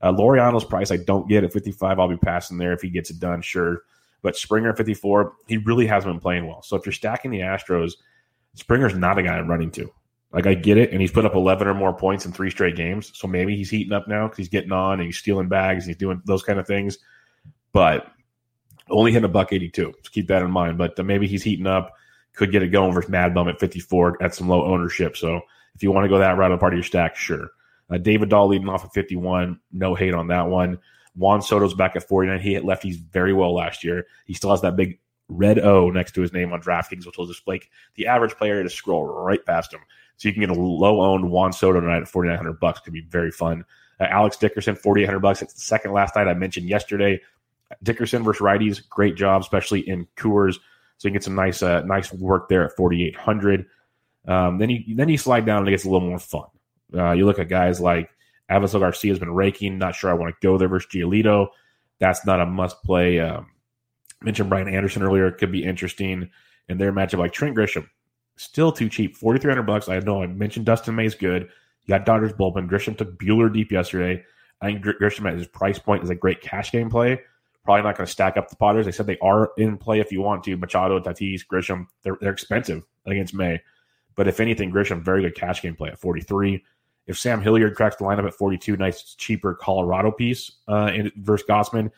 Uh, 0.00 0.12
Laureano's 0.12 0.64
price 0.64 0.90
I 0.90 0.96
don't 0.96 1.28
get 1.28 1.44
at 1.44 1.52
55. 1.52 1.98
I'll 1.98 2.08
be 2.08 2.16
passing 2.16 2.58
there 2.58 2.72
if 2.72 2.82
he 2.82 2.90
gets 2.90 3.10
it 3.10 3.18
done, 3.18 3.42
sure. 3.42 3.82
But 4.22 4.36
Springer 4.36 4.70
at 4.70 4.76
54, 4.76 5.32
he 5.46 5.58
really 5.58 5.86
hasn't 5.86 6.12
been 6.12 6.20
playing 6.20 6.46
well. 6.46 6.62
So 6.62 6.76
if 6.76 6.84
you're 6.84 6.92
stacking 6.92 7.30
the 7.30 7.40
Astros, 7.40 7.94
Springer's 8.54 8.94
not 8.94 9.18
a 9.18 9.22
guy 9.22 9.36
I'm 9.36 9.48
running 9.48 9.70
to. 9.72 9.92
Like 10.32 10.46
I 10.46 10.54
get 10.54 10.76
it, 10.76 10.92
and 10.92 11.00
he's 11.00 11.10
put 11.10 11.24
up 11.24 11.34
11 11.34 11.66
or 11.66 11.74
more 11.74 11.94
points 11.94 12.26
in 12.26 12.32
three 12.32 12.50
straight 12.50 12.76
games. 12.76 13.10
So 13.14 13.26
maybe 13.26 13.56
he's 13.56 13.70
heating 13.70 13.94
up 13.94 14.08
now 14.08 14.26
because 14.26 14.38
he's 14.38 14.48
getting 14.50 14.72
on 14.72 14.94
and 14.94 15.06
he's 15.06 15.16
stealing 15.16 15.48
bags 15.48 15.84
and 15.84 15.90
he's 15.90 15.98
doing 15.98 16.20
those 16.26 16.42
kind 16.42 16.58
of 16.58 16.66
things. 16.66 16.98
But 17.72 18.06
only 18.90 19.12
hit 19.12 19.24
a 19.24 19.28
buck 19.28 19.52
82. 19.52 19.94
So 20.02 20.10
keep 20.10 20.28
that 20.28 20.42
in 20.42 20.50
mind. 20.50 20.78
But 20.78 21.02
maybe 21.04 21.26
he's 21.26 21.42
heating 21.42 21.66
up. 21.66 21.94
Could 22.34 22.52
get 22.52 22.62
it 22.62 22.68
going 22.68 22.92
versus 22.92 23.10
Mad 23.10 23.34
Bum 23.34 23.48
at 23.48 23.58
54 23.58 24.22
at 24.22 24.34
some 24.34 24.48
low 24.48 24.64
ownership. 24.64 25.16
So 25.16 25.40
if 25.74 25.82
you 25.82 25.90
want 25.90 26.04
to 26.04 26.08
go 26.08 26.18
that 26.18 26.36
route, 26.36 26.52
a 26.52 26.58
part 26.58 26.72
of 26.72 26.78
your 26.78 26.84
stack, 26.84 27.16
sure. 27.16 27.50
Uh, 27.90 27.98
David 27.98 28.28
Dahl 28.28 28.48
leading 28.48 28.68
off 28.68 28.84
at 28.84 28.92
51. 28.92 29.58
No 29.72 29.94
hate 29.94 30.14
on 30.14 30.28
that 30.28 30.48
one. 30.48 30.78
Juan 31.16 31.42
Soto's 31.42 31.74
back 31.74 31.96
at 31.96 32.06
49. 32.06 32.38
He 32.38 32.52
hit 32.52 32.64
lefties 32.64 32.96
very 32.96 33.32
well 33.32 33.54
last 33.54 33.82
year. 33.82 34.06
He 34.26 34.34
still 34.34 34.50
has 34.50 34.60
that 34.60 34.76
big 34.76 35.00
red 35.28 35.58
O 35.58 35.90
next 35.90 36.12
to 36.12 36.22
his 36.22 36.32
name 36.32 36.52
on 36.52 36.60
DraftKings, 36.60 37.06
which 37.06 37.18
will 37.18 37.26
just 37.26 37.46
like 37.46 37.70
the 37.94 38.06
average 38.06 38.34
player 38.34 38.62
to 38.62 38.70
scroll 38.70 39.04
right 39.04 39.44
past 39.44 39.72
him. 39.72 39.80
So 40.16 40.28
you 40.28 40.32
can 40.34 40.40
get 40.40 40.50
a 40.50 40.60
low 40.60 41.00
owned 41.00 41.30
Juan 41.30 41.52
Soto 41.52 41.80
tonight 41.80 42.02
at 42.02 42.08
4,900 42.08 42.58
bucks. 42.58 42.80
Could 42.80 42.92
be 42.92 43.02
very 43.02 43.30
fun. 43.30 43.64
Uh, 44.00 44.04
Alex 44.04 44.36
Dickerson, 44.36 44.74
4,800 44.74 45.20
bucks. 45.20 45.42
It's 45.42 45.54
the 45.54 45.60
second 45.60 45.92
last 45.92 46.16
night 46.16 46.28
I 46.28 46.34
mentioned 46.34 46.68
yesterday. 46.68 47.20
Dickerson 47.82 48.24
versus 48.24 48.40
righties, 48.40 48.88
great 48.88 49.14
job, 49.14 49.42
especially 49.42 49.80
in 49.80 50.06
Coors. 50.16 50.54
So 50.96 51.06
you 51.06 51.10
can 51.10 51.14
get 51.14 51.24
some 51.24 51.34
nice, 51.34 51.62
uh, 51.62 51.82
nice 51.82 52.12
work 52.12 52.48
there 52.48 52.64
at 52.64 52.74
4,800. 52.76 53.66
Um, 54.26 54.58
then 54.58 54.70
you 54.70 54.96
then 54.96 55.08
you 55.08 55.16
slide 55.16 55.46
down 55.46 55.58
and 55.58 55.68
it 55.68 55.70
gets 55.70 55.84
a 55.84 55.90
little 55.90 56.08
more 56.08 56.18
fun. 56.18 56.46
Uh, 56.92 57.12
you 57.12 57.24
look 57.24 57.38
at 57.38 57.48
guys 57.48 57.80
like 57.80 58.10
Avisail 58.50 58.80
Garcia 58.80 59.12
has 59.12 59.18
been 59.18 59.34
raking. 59.34 59.78
Not 59.78 59.94
sure 59.94 60.10
I 60.10 60.14
want 60.14 60.34
to 60.34 60.46
go 60.46 60.58
there 60.58 60.68
versus 60.68 60.90
Giolito. 60.90 61.48
That's 61.98 62.26
not 62.26 62.40
a 62.40 62.46
must 62.46 62.82
play. 62.82 63.20
Um, 63.20 63.46
mentioned 64.22 64.48
Brian 64.48 64.68
Anderson 64.68 65.02
earlier. 65.02 65.26
It 65.26 65.38
could 65.38 65.52
be 65.52 65.64
interesting 65.64 66.30
in 66.68 66.78
their 66.78 66.92
matchup 66.92 67.18
like 67.18 67.32
Trent 67.32 67.56
Grisham. 67.56 67.86
Still 68.36 68.72
too 68.72 68.88
cheap, 68.88 69.16
forty 69.16 69.38
three 69.38 69.50
hundred 69.50 69.64
bucks. 69.64 69.88
I 69.88 69.98
know 70.00 70.22
I 70.22 70.26
mentioned 70.26 70.66
Dustin 70.66 70.94
May's 70.94 71.14
good. 71.14 71.42
You 71.42 71.88
got 71.88 72.06
Dodgers 72.06 72.32
bullpen. 72.32 72.68
Grisham 72.68 72.96
took 72.96 73.18
Buehler 73.18 73.52
deep 73.52 73.72
yesterday. 73.72 74.22
I 74.60 74.66
think 74.66 74.84
Grisham 74.84 75.28
at 75.28 75.38
his 75.38 75.46
price 75.46 75.78
point 75.78 76.04
is 76.04 76.10
a 76.10 76.14
great 76.14 76.40
cash 76.40 76.72
game 76.72 76.90
play. 76.90 77.20
Probably 77.64 77.82
not 77.82 77.96
going 77.96 78.06
to 78.06 78.12
stack 78.12 78.36
up 78.36 78.48
the 78.48 78.56
Potters. 78.56 78.86
They 78.86 78.92
said 78.92 79.06
they 79.06 79.18
are 79.18 79.50
in 79.58 79.76
play 79.76 80.00
if 80.00 80.10
you 80.10 80.22
want 80.22 80.42
to. 80.44 80.56
Machado, 80.56 80.98
Tatis, 81.00 81.42
Grisham, 81.46 81.86
they're, 82.02 82.16
they're 82.20 82.32
expensive 82.32 82.82
against 83.06 83.34
May. 83.34 83.60
But 84.16 84.26
if 84.26 84.40
anything, 84.40 84.72
Grisham, 84.72 85.04
very 85.04 85.22
good 85.22 85.34
cash 85.34 85.62
game 85.62 85.76
play 85.76 85.90
at 85.90 85.98
43. 85.98 86.64
If 87.06 87.18
Sam 87.18 87.40
Hilliard 87.40 87.74
cracks 87.74 87.96
the 87.96 88.04
lineup 88.04 88.26
at 88.26 88.34
42, 88.34 88.76
nice, 88.76 89.14
cheaper 89.14 89.54
Colorado 89.54 90.10
piece 90.10 90.50
uh, 90.66 90.90
in, 90.94 91.12
versus 91.16 91.46
Gausman. 91.46 91.90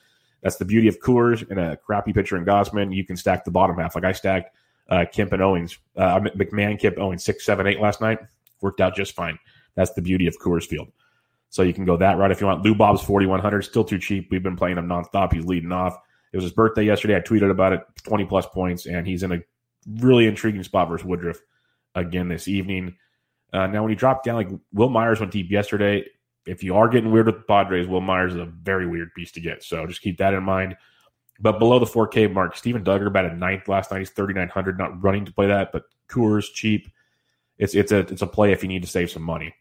That's 0.43 0.57
the 0.57 0.65
beauty 0.65 0.89
of 0.89 1.01
Coors 1.01 1.49
and 1.51 1.59
a 1.59 1.77
crappy 1.77 2.13
pitcher 2.13 2.37
in 2.37 2.45
Gausman. 2.45 2.95
You 2.95 3.05
can 3.05 3.17
stack 3.17 3.45
the 3.45 3.51
bottom 3.51 3.77
half. 3.77 3.95
Like 3.95 4.05
I 4.05 4.13
stacked 4.13 4.57
uh, 4.89 5.05
Kemp 5.13 5.33
and 5.33 5.43
Owings, 5.43 5.79
uh, 5.97 6.21
McMahon, 6.21 6.79
Kemp, 6.79 6.99
Owings, 6.99 7.25
six, 7.25 7.45
seven, 7.45 7.67
eight 7.67 7.81
last 7.81 8.01
night. 8.01 8.19
Worked 8.61 8.81
out 8.81 8.97
just 8.97 9.15
fine. 9.15 9.39
That's 9.75 9.93
the 9.93 10.03
beauty 10.03 10.27
of 10.27 10.39
Coors 10.39 10.67
Field. 10.67 10.89
So 11.51 11.63
you 11.63 11.75
can 11.75 11.85
go 11.85 11.97
that 11.97 12.17
route 12.17 12.31
if 12.31 12.41
you 12.41 12.47
want. 12.47 12.63
Lou 12.63 12.75
Bob's 12.75 13.03
4,100, 13.03 13.63
still 13.63 13.85
too 13.85 13.99
cheap. 13.99 14.29
We've 14.31 14.43
been 14.43 14.57
playing 14.57 14.79
him 14.79 14.87
nonstop. 14.87 15.33
He's 15.33 15.45
leading 15.45 15.73
off. 15.73 15.97
It 16.33 16.37
was 16.37 16.45
his 16.45 16.53
birthday 16.53 16.85
yesterday. 16.85 17.17
I 17.17 17.21
tweeted 17.21 17.51
about 17.51 17.73
it, 17.73 17.83
20 18.05 18.25
plus 18.27 18.47
points, 18.47 18.87
and 18.87 19.07
he's 19.07 19.25
in 19.25 19.33
a 19.33 19.41
really 19.99 20.27
intriguing 20.27 20.63
spot 20.63 20.89
versus 20.89 21.05
Woodruff 21.05 21.39
again 21.95 22.29
this 22.29 22.47
evening. 22.47 22.97
Uh, 23.53 23.67
now, 23.67 23.83
when 23.83 23.91
you 23.91 23.97
drop 23.97 24.23
down, 24.23 24.37
like 24.37 24.49
Wil 24.73 24.91
Myers 24.91 25.19
went 25.19 25.33
deep 25.33 25.51
yesterday. 25.51 26.05
If 26.51 26.63
you 26.63 26.77
are 26.77 26.89
getting 26.89 27.11
weird 27.11 27.27
with 27.27 27.37
the 27.37 27.43
Padres, 27.43 27.87
Wil 27.87 28.01
Myers 28.01 28.35
is 28.35 28.41
a 28.41 28.47
very 28.47 28.87
weird 28.87 29.15
piece 29.15 29.33
to 29.33 29.41
get. 29.41 29.63
So 29.63 29.87
just 29.87 30.03
keep 30.03 30.19
that 30.19 30.35
in 30.35 30.43
mind. 30.43 30.77
But 31.41 31.59
below 31.59 31.79
the 31.79 31.87
4K 31.87 32.33
mark, 32.33 32.57
Steven 32.57 32.85
Duggar 32.85 33.13
batted 33.13 33.39
ninth 33.39 33.69
last 33.69 33.91
night. 33.91 34.01
He's 34.01 34.11
3,900, 34.11 34.77
not 34.79 35.03
running 35.03 35.25
to 35.25 35.33
play 35.33 35.47
that, 35.47 35.73
but 35.73 35.85
Coors 36.09 36.53
cheap. 36.53 36.89
It's 37.59 37.75
it's 37.75 37.93
a 37.93 37.99
it's 37.99 38.23
a 38.23 38.27
play 38.27 38.53
if 38.53 38.63
you 38.63 38.69
need 38.69 38.83
to 38.83 38.89
save 38.89 39.11
some 39.11 39.23
money. 39.23 39.55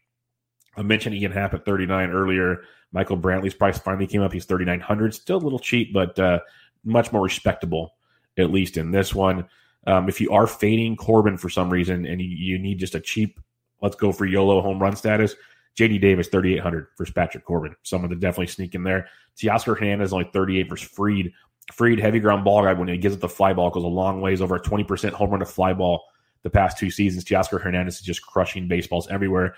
I 0.76 0.82
mentioned 0.82 1.14
Ian 1.14 1.32
Happ 1.32 1.54
at 1.54 1.64
39 1.64 2.10
earlier. 2.10 2.62
Michael 2.92 3.18
Brantley's 3.18 3.54
price 3.54 3.78
finally 3.78 4.06
came 4.06 4.22
up. 4.22 4.32
He's 4.32 4.46
3,900, 4.46 5.14
still 5.14 5.36
a 5.36 5.38
little 5.38 5.58
cheap, 5.58 5.92
but 5.92 6.18
uh, 6.18 6.40
much 6.84 7.12
more 7.12 7.22
respectable, 7.22 7.94
at 8.38 8.50
least 8.50 8.76
in 8.76 8.90
this 8.90 9.14
one. 9.14 9.46
Um, 9.86 10.08
if 10.08 10.20
you 10.20 10.30
are 10.32 10.46
fading 10.46 10.96
Corbin 10.96 11.36
for 11.36 11.48
some 11.48 11.70
reason 11.70 12.04
and 12.04 12.20
you, 12.20 12.28
you, 12.28 12.58
need 12.58 12.78
just 12.78 12.94
a 12.94 13.00
cheap, 13.00 13.40
let's 13.80 13.96
go 13.96 14.12
for 14.12 14.26
YOLO 14.26 14.60
home 14.60 14.78
run 14.78 14.96
status, 14.96 15.34
JD 15.80 16.00
Davis, 16.00 16.28
3,800 16.28 16.88
versus 16.98 17.14
Patrick 17.14 17.44
Corbin. 17.44 17.74
Someone 17.82 18.10
to 18.10 18.16
definitely 18.16 18.48
sneak 18.48 18.74
in 18.74 18.82
there. 18.82 19.08
Teoscar 19.38 19.78
Hernandez, 19.78 20.12
only 20.12 20.28
38 20.30 20.68
versus 20.68 20.88
Fried. 20.88 21.32
Fried, 21.72 21.98
heavy 21.98 22.20
ground 22.20 22.44
ball 22.44 22.62
guy, 22.62 22.74
when 22.74 22.88
he 22.88 22.98
gives 22.98 23.14
it 23.14 23.20
the 23.20 23.28
fly 23.28 23.52
ball, 23.54 23.70
goes 23.70 23.84
a 23.84 23.86
long 23.86 24.20
ways, 24.20 24.42
over 24.42 24.56
a 24.56 24.60
20% 24.60 25.12
home 25.12 25.30
run 25.30 25.40
to 25.40 25.46
fly 25.46 25.72
ball 25.72 26.02
the 26.42 26.50
past 26.50 26.76
two 26.76 26.90
seasons. 26.90 27.24
Teoscar 27.24 27.60
Hernandez 27.60 27.96
is 27.96 28.02
just 28.02 28.22
crushing 28.22 28.68
baseballs 28.68 29.08
everywhere. 29.08 29.54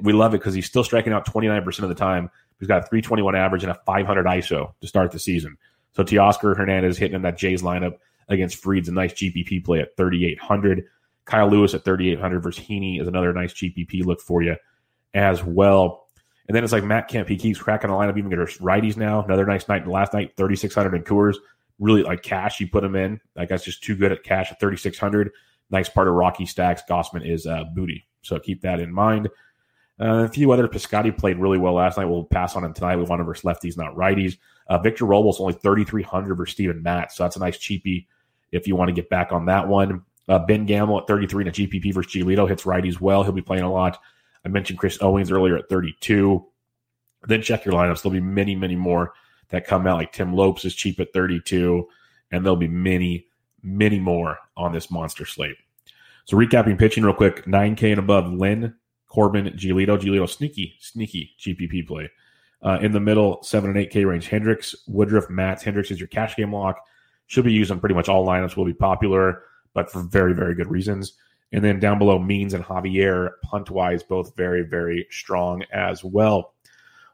We 0.00 0.12
love 0.12 0.34
it 0.34 0.38
because 0.38 0.54
he's 0.54 0.66
still 0.66 0.84
striking 0.84 1.12
out 1.12 1.26
29% 1.26 1.78
of 1.80 1.88
the 1.88 1.94
time. 1.94 2.30
He's 2.58 2.68
got 2.68 2.78
a 2.78 2.86
321 2.86 3.36
average 3.36 3.62
and 3.62 3.72
a 3.72 3.80
500 3.86 4.26
ISO 4.26 4.72
to 4.80 4.86
start 4.86 5.12
the 5.12 5.18
season. 5.18 5.58
So 5.92 6.04
Teoscar 6.04 6.56
Hernandez 6.56 6.96
hitting 6.96 7.16
in 7.16 7.22
that 7.22 7.36
Jays 7.36 7.62
lineup 7.62 7.98
against 8.28 8.62
Fried's 8.62 8.88
a 8.88 8.92
nice 8.92 9.12
GPP 9.12 9.64
play 9.64 9.80
at 9.80 9.96
3,800. 9.96 10.84
Kyle 11.26 11.48
Lewis 11.48 11.74
at 11.74 11.84
3,800 11.84 12.40
versus 12.40 12.64
Heaney 12.64 13.00
is 13.00 13.08
another 13.08 13.32
nice 13.32 13.52
GPP 13.52 14.04
look 14.04 14.20
for 14.20 14.42
you 14.42 14.56
as 15.16 15.42
well. 15.42 16.06
And 16.48 16.54
then 16.54 16.62
it's 16.62 16.72
like 16.72 16.84
Matt 16.84 17.08
Kemp. 17.08 17.28
He 17.28 17.36
keeps 17.36 17.58
cracking 17.58 17.90
the 17.90 17.96
lineup, 17.96 18.16
even 18.16 18.32
against 18.32 18.60
righties 18.60 18.96
now. 18.96 19.22
Another 19.24 19.46
nice 19.46 19.68
night. 19.68 19.86
Last 19.86 20.12
night, 20.12 20.32
3,600 20.36 20.94
in 20.94 21.02
Coors. 21.02 21.36
Really 21.78 22.02
like 22.02 22.22
cash, 22.22 22.60
you 22.60 22.68
put 22.68 22.84
him 22.84 22.94
in. 22.94 23.20
That 23.34 23.48
guy's 23.48 23.64
just 23.64 23.82
too 23.82 23.96
good 23.96 24.12
at 24.12 24.22
cash 24.22 24.52
at 24.52 24.60
3,600. 24.60 25.30
Nice 25.70 25.88
part 25.88 26.08
of 26.08 26.14
Rocky 26.14 26.46
Stacks. 26.46 26.82
Gausman 26.88 27.28
is 27.28 27.46
uh, 27.46 27.64
booty. 27.74 28.06
So 28.22 28.38
keep 28.38 28.62
that 28.62 28.80
in 28.80 28.92
mind. 28.92 29.28
Uh, 30.00 30.24
a 30.24 30.28
few 30.28 30.52
other 30.52 30.68
Piscotty 30.68 31.16
played 31.16 31.38
really 31.38 31.58
well 31.58 31.74
last 31.74 31.98
night. 31.98 32.04
We'll 32.04 32.24
pass 32.24 32.54
on 32.54 32.64
him 32.64 32.74
tonight. 32.74 32.96
We 32.96 33.04
want 33.04 33.20
to 33.20 33.24
versus 33.24 33.44
lefties, 33.44 33.76
not 33.76 33.94
righties. 33.94 34.36
Uh, 34.68 34.78
Victor 34.78 35.06
Robles 35.06 35.40
only 35.40 35.54
3,300 35.54 36.34
versus 36.34 36.54
Steven 36.54 36.82
Matz. 36.82 37.16
So 37.16 37.24
that's 37.24 37.36
a 37.36 37.40
nice 37.40 37.56
cheapie 37.56 38.06
if 38.52 38.66
you 38.66 38.76
want 38.76 38.88
to 38.88 38.94
get 38.94 39.08
back 39.08 39.32
on 39.32 39.46
that 39.46 39.66
one. 39.66 40.02
Uh, 40.28 40.38
ben 40.38 40.66
Gamel 40.66 40.98
at 40.98 41.06
33 41.06 41.44
in 41.44 41.48
a 41.48 41.52
GPP 41.52 41.94
versus 41.94 42.12
Giolito 42.12 42.48
hits 42.48 42.64
righties 42.64 43.00
well. 43.00 43.22
He'll 43.22 43.32
be 43.32 43.42
playing 43.42 43.64
a 43.64 43.72
lot. 43.72 43.98
I 44.46 44.48
mentioned 44.48 44.78
Chris 44.78 44.96
Owings 45.02 45.32
earlier 45.32 45.56
at 45.56 45.68
32. 45.68 46.46
Then 47.26 47.42
check 47.42 47.64
your 47.64 47.74
lineups. 47.74 48.00
There'll 48.00 48.14
be 48.14 48.20
many, 48.20 48.54
many 48.54 48.76
more 48.76 49.12
that 49.48 49.66
come 49.66 49.88
out. 49.88 49.98
Like 49.98 50.12
Tim 50.12 50.32
Lopes 50.32 50.64
is 50.64 50.72
cheap 50.72 51.00
at 51.00 51.12
32, 51.12 51.84
and 52.30 52.44
there'll 52.44 52.54
be 52.56 52.68
many, 52.68 53.26
many 53.64 53.98
more 53.98 54.38
on 54.56 54.72
this 54.72 54.88
monster 54.88 55.26
slate. 55.26 55.56
So 56.26 56.36
recapping 56.36 56.78
pitching 56.78 57.02
real 57.02 57.12
quick: 57.12 57.44
9K 57.44 57.90
and 57.90 57.98
above, 57.98 58.32
Lynn, 58.32 58.76
Corbin, 59.08 59.46
Giolito, 59.46 59.98
Giolito, 59.98 60.28
sneaky, 60.28 60.76
sneaky 60.78 61.34
GPP 61.40 61.84
play. 61.84 62.08
Uh, 62.62 62.78
in 62.80 62.92
the 62.92 63.00
middle, 63.00 63.42
seven 63.42 63.70
and 63.70 63.78
eight 63.78 63.90
K 63.90 64.04
range, 64.04 64.28
Hendricks, 64.28 64.76
Woodruff, 64.86 65.28
Matz. 65.28 65.64
Hendricks 65.64 65.90
is 65.90 65.98
your 65.98 66.08
cash 66.08 66.36
game 66.36 66.54
lock. 66.54 66.80
Should 67.26 67.44
be 67.44 67.52
used 67.52 67.72
on 67.72 67.80
pretty 67.80 67.96
much 67.96 68.08
all 68.08 68.24
lineups. 68.24 68.56
Will 68.56 68.64
be 68.64 68.72
popular, 68.72 69.42
but 69.74 69.90
for 69.90 70.02
very, 70.02 70.34
very 70.34 70.54
good 70.54 70.70
reasons. 70.70 71.14
And 71.52 71.64
then 71.64 71.78
down 71.78 71.98
below, 71.98 72.18
Means 72.18 72.54
and 72.54 72.64
Javier, 72.64 73.30
punt 73.42 73.70
wise, 73.70 74.02
both 74.02 74.36
very, 74.36 74.62
very 74.62 75.06
strong 75.10 75.62
as 75.72 76.02
well. 76.02 76.54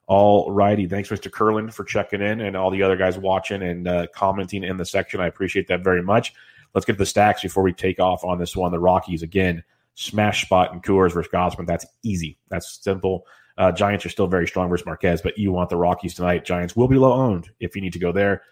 All 0.06 0.50
righty. 0.50 0.86
Thanks, 0.86 1.10
Mr. 1.10 1.30
Curlin, 1.30 1.70
for 1.70 1.84
checking 1.84 2.20
in 2.20 2.40
and 2.40 2.56
all 2.56 2.70
the 2.70 2.82
other 2.82 2.96
guys 2.96 3.18
watching 3.18 3.62
and 3.62 3.86
uh, 3.86 4.06
commenting 4.14 4.64
in 4.64 4.76
the 4.76 4.84
section. 4.84 5.20
I 5.20 5.26
appreciate 5.26 5.68
that 5.68 5.84
very 5.84 6.02
much. 6.02 6.34
Let's 6.74 6.84
get 6.84 6.94
to 6.94 6.98
the 6.98 7.06
stacks 7.06 7.42
before 7.42 7.62
we 7.62 7.72
take 7.72 8.00
off 8.00 8.24
on 8.24 8.38
this 8.38 8.56
one. 8.56 8.72
The 8.72 8.80
Rockies, 8.80 9.22
again, 9.22 9.62
smash 9.94 10.42
spot 10.42 10.72
in 10.72 10.80
Coors 10.80 11.12
versus 11.12 11.30
Gausman. 11.32 11.66
That's 11.66 11.86
easy. 12.02 12.38
That's 12.48 12.82
simple. 12.82 13.26
Uh, 13.58 13.70
Giants 13.70 14.06
are 14.06 14.10
still 14.10 14.26
very 14.26 14.46
strong 14.46 14.68
versus 14.68 14.86
Marquez, 14.86 15.20
but 15.20 15.36
you 15.36 15.52
want 15.52 15.68
the 15.68 15.76
Rockies 15.76 16.14
tonight. 16.14 16.44
Giants 16.44 16.74
will 16.74 16.88
be 16.88 16.96
low 16.96 17.12
owned 17.12 17.50
if 17.60 17.76
you 17.76 17.82
need 17.82 17.92
to 17.92 17.98
go 17.98 18.10
there. 18.10 18.42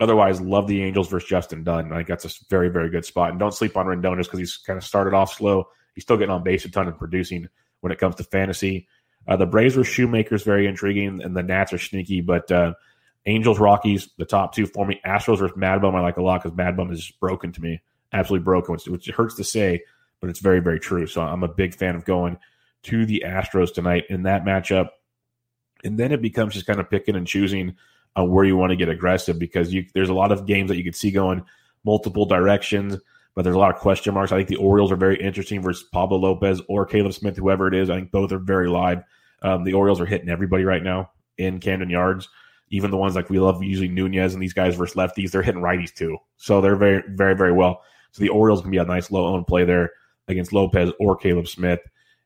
Otherwise, 0.00 0.40
love 0.40 0.66
the 0.66 0.82
Angels 0.82 1.08
versus 1.08 1.28
Justin 1.28 1.62
Dunn. 1.62 1.92
I 1.92 1.96
think 1.96 2.08
that's 2.08 2.24
a 2.24 2.30
very, 2.48 2.70
very 2.70 2.88
good 2.88 3.04
spot. 3.04 3.30
And 3.30 3.38
don't 3.38 3.54
sleep 3.54 3.76
on 3.76 3.86
Rendon 3.86 4.16
just 4.16 4.30
because 4.30 4.40
he's 4.40 4.56
kind 4.56 4.78
of 4.78 4.84
started 4.84 5.12
off 5.12 5.34
slow. 5.34 5.68
He's 5.94 6.04
still 6.04 6.16
getting 6.16 6.32
on 6.32 6.42
base 6.42 6.64
a 6.64 6.70
ton 6.70 6.88
and 6.88 6.98
producing 6.98 7.48
when 7.80 7.92
it 7.92 7.98
comes 7.98 8.14
to 8.16 8.24
fantasy. 8.24 8.88
Uh, 9.28 9.36
the 9.36 9.46
Braves 9.46 9.76
were 9.76 9.84
Shoemakers, 9.84 10.42
very 10.42 10.66
intriguing, 10.66 11.20
and 11.22 11.36
the 11.36 11.42
Nats 11.42 11.74
are 11.74 11.78
sneaky. 11.78 12.22
But 12.22 12.50
uh, 12.50 12.74
Angels, 13.26 13.58
Rockies, 13.58 14.08
the 14.16 14.24
top 14.24 14.54
two 14.54 14.66
for 14.66 14.86
me. 14.86 15.00
Astros 15.04 15.38
versus 15.38 15.56
Mad 15.56 15.82
Bum, 15.82 15.94
I 15.94 16.00
like 16.00 16.16
a 16.16 16.22
lot 16.22 16.42
because 16.42 16.56
Mad 16.56 16.76
Bum 16.76 16.90
is 16.90 17.12
broken 17.20 17.52
to 17.52 17.60
me, 17.60 17.82
absolutely 18.12 18.44
broken, 18.44 18.72
which, 18.72 18.86
which 18.86 19.06
hurts 19.08 19.34
to 19.36 19.44
say, 19.44 19.82
but 20.20 20.30
it's 20.30 20.40
very, 20.40 20.60
very 20.60 20.80
true. 20.80 21.06
So 21.06 21.20
I'm 21.20 21.42
a 21.42 21.48
big 21.48 21.74
fan 21.74 21.94
of 21.94 22.06
going 22.06 22.38
to 22.84 23.04
the 23.04 23.24
Astros 23.26 23.74
tonight 23.74 24.04
in 24.08 24.22
that 24.22 24.44
matchup. 24.44 24.88
And 25.84 25.98
then 25.98 26.12
it 26.12 26.22
becomes 26.22 26.54
just 26.54 26.66
kind 26.66 26.80
of 26.80 26.88
picking 26.88 27.16
and 27.16 27.26
choosing 27.26 27.76
uh, 28.18 28.24
where 28.24 28.44
you 28.44 28.56
want 28.56 28.70
to 28.70 28.76
get 28.76 28.88
aggressive 28.88 29.38
because 29.38 29.72
you, 29.72 29.86
there's 29.94 30.08
a 30.08 30.14
lot 30.14 30.32
of 30.32 30.46
games 30.46 30.68
that 30.68 30.76
you 30.76 30.84
could 30.84 30.96
see 30.96 31.10
going 31.10 31.44
multiple 31.84 32.26
directions, 32.26 32.96
but 33.34 33.42
there's 33.42 33.56
a 33.56 33.58
lot 33.58 33.74
of 33.74 33.80
question 33.80 34.14
marks. 34.14 34.32
I 34.32 34.36
think 34.36 34.48
the 34.48 34.56
Orioles 34.56 34.92
are 34.92 34.96
very 34.96 35.20
interesting 35.20 35.62
versus 35.62 35.88
Pablo 35.92 36.18
Lopez 36.18 36.60
or 36.68 36.84
Caleb 36.84 37.14
Smith, 37.14 37.36
whoever 37.36 37.68
it 37.68 37.74
is. 37.74 37.90
I 37.90 37.96
think 37.96 38.10
both 38.10 38.32
are 38.32 38.38
very 38.38 38.68
live. 38.68 39.02
Um, 39.42 39.64
the 39.64 39.72
Orioles 39.72 40.00
are 40.00 40.06
hitting 40.06 40.28
everybody 40.28 40.64
right 40.64 40.82
now 40.82 41.10
in 41.38 41.60
Camden 41.60 41.90
Yards. 41.90 42.28
Even 42.70 42.90
the 42.90 42.96
ones 42.96 43.16
like 43.16 43.30
we 43.30 43.40
love 43.40 43.62
usually 43.62 43.88
Nunez 43.88 44.34
and 44.34 44.42
these 44.42 44.52
guys 44.52 44.76
versus 44.76 44.94
lefties, 44.94 45.30
they're 45.30 45.42
hitting 45.42 45.62
righties 45.62 45.92
too. 45.92 46.18
So 46.36 46.60
they're 46.60 46.76
very, 46.76 47.02
very, 47.08 47.34
very 47.34 47.52
well. 47.52 47.82
So 48.12 48.22
the 48.22 48.28
Orioles 48.28 48.60
can 48.62 48.70
be 48.70 48.78
a 48.78 48.84
nice 48.84 49.10
low 49.10 49.26
owned 49.26 49.46
play 49.46 49.64
there 49.64 49.90
against 50.28 50.52
Lopez 50.52 50.90
or 51.00 51.16
Caleb 51.16 51.48
Smith 51.48 51.80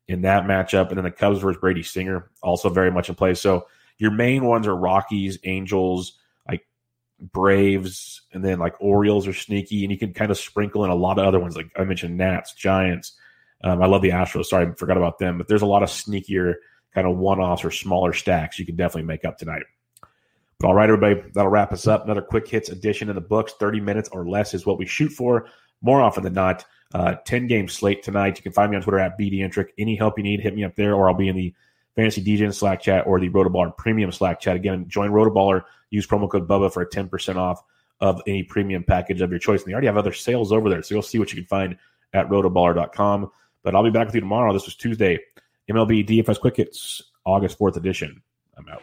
in 0.09 0.23
that 0.23 0.45
matchup. 0.45 0.89
And 0.89 0.99
then 0.99 1.05
the 1.05 1.11
Cubs 1.11 1.41
versus 1.41 1.61
Brady 1.61 1.83
Singer, 1.83 2.31
also 2.43 2.69
very 2.69 2.91
much 2.91 3.09
in 3.09 3.15
play. 3.15 3.35
So 3.35 3.67
your 3.99 4.11
main 4.11 4.45
ones 4.45 4.67
are 4.67 4.77
Rockies, 4.77 5.39
Angels, 5.45 6.19
like 6.49 6.67
Braves, 7.21 8.23
and 8.33 8.45
then 8.45 8.59
like 8.59 8.81
Orioles 8.81 9.27
are 9.27 9.35
sneaky, 9.35 9.85
and 9.85 9.93
you 9.93 9.99
can 9.99 10.13
kind 10.13 10.31
of 10.31 10.39
sprinkle 10.39 10.85
in 10.85 10.91
a 10.91 10.95
lot 10.95 11.19
of 11.19 11.27
other 11.27 11.41
ones. 11.41 11.57
Like 11.57 11.71
I 11.77 11.85
mentioned, 11.85 12.17
Nats, 12.17 12.55
Giants. 12.55 13.17
Um, 13.63 13.83
I 13.83 13.87
love 13.87 14.03
the 14.03 14.11
Astros. 14.11 14.47
Sorry, 14.47 14.67
I 14.67 14.73
forgot 14.73 14.97
about 14.97 15.19
them. 15.19 15.39
But 15.39 15.49
there's 15.49 15.63
a 15.63 15.67
lot 15.67 15.83
of 15.83 15.89
sneakier 15.89 16.55
kind 16.95 17.07
of 17.07 17.17
one-offs 17.17 17.65
or 17.65 17.71
smaller 17.71 18.13
stacks 18.13 18.59
you 18.59 18.67
can 18.67 18.77
definitely 18.77 19.07
make 19.07 19.25
up 19.25 19.37
tonight. 19.37 19.65
But 20.61 20.69
all 20.69 20.75
right, 20.75 20.89
everybody, 20.89 21.21
that'll 21.35 21.51
wrap 21.51 21.73
us 21.73 21.87
up. 21.87 22.05
Another 22.05 22.23
quick 22.23 22.47
hits 22.47 22.69
edition 22.69 23.09
in 23.09 23.15
the 23.15 23.21
books. 23.21 23.55
30 23.59 23.81
minutes 23.81 24.09
or 24.13 24.29
less 24.29 24.55
is 24.55 24.65
what 24.65 24.79
we 24.79 24.87
shoot 24.87 25.11
for. 25.11 25.47
More 25.83 26.01
often 26.01 26.23
than 26.23 26.35
not, 26.35 26.65
uh, 26.95 27.17
10 27.25 27.49
game 27.49 27.69
slate 27.69 28.03
tonight. 28.03 28.37
You 28.37 28.43
can 28.43 28.53
find 28.53 28.71
me 28.71 28.77
on 28.77 28.83
Twitter 28.83 29.01
at 29.01 29.19
BDintric. 29.19 29.69
Any 29.79 29.97
help 29.97 30.17
you 30.17 30.25
need, 30.25 30.41
hit 30.41 30.55
me 30.55 30.65
up 30.65 30.77
there, 30.77 30.95
or 30.95 31.09
I'll 31.09 31.17
be 31.17 31.29
in 31.29 31.37
the 31.37 31.55
Fantasy 31.97 32.23
DJ 32.23 32.53
Slack 32.53 32.81
chat 32.81 33.07
or 33.07 33.21
the 33.21 33.31
Rotoballer 33.31 33.77
Premium 33.77 34.11
Slack 34.13 34.41
chat. 34.41 34.57
Again, 34.57 34.89
join 34.89 35.11
Rotoballer, 35.11 35.63
use 35.91 36.07
promo 36.07 36.29
code 36.29 36.49
Bubba 36.49 36.73
for 36.73 36.83
a 36.83 36.89
10% 36.89 37.37
off 37.37 37.63
of 38.01 38.21
any 38.27 38.43
premium 38.43 38.83
package 38.83 39.21
of 39.21 39.31
your 39.31 39.39
choice. 39.39 39.63
And 39.63 39.71
they 39.71 39.73
already 39.73 39.87
have 39.87 39.97
other 39.97 40.13
sales 40.13 40.53
over 40.53 40.69
there, 40.69 40.83
so 40.83 40.95
you'll 40.95 41.03
see 41.03 41.19
what 41.19 41.33
you 41.33 41.37
can 41.37 41.47
find 41.47 41.77
at 42.13 42.29
rotoballer.com. 42.29 43.31
But 43.63 43.75
I'll 43.75 43.85
be 43.85 43.91
back 43.91 44.07
with 44.07 44.15
you 44.15 44.21
tomorrow. 44.21 44.53
This 44.53 44.67
was 44.67 44.75
Tuesday, 44.75 45.19
MLB 45.71 46.07
DFS 46.07 46.41
Quick 46.41 46.57
Hits, 46.57 47.03
August 47.25 47.59
4th 47.59 47.77
edition. 47.77 48.23
I'm 48.57 48.69
out. 48.69 48.83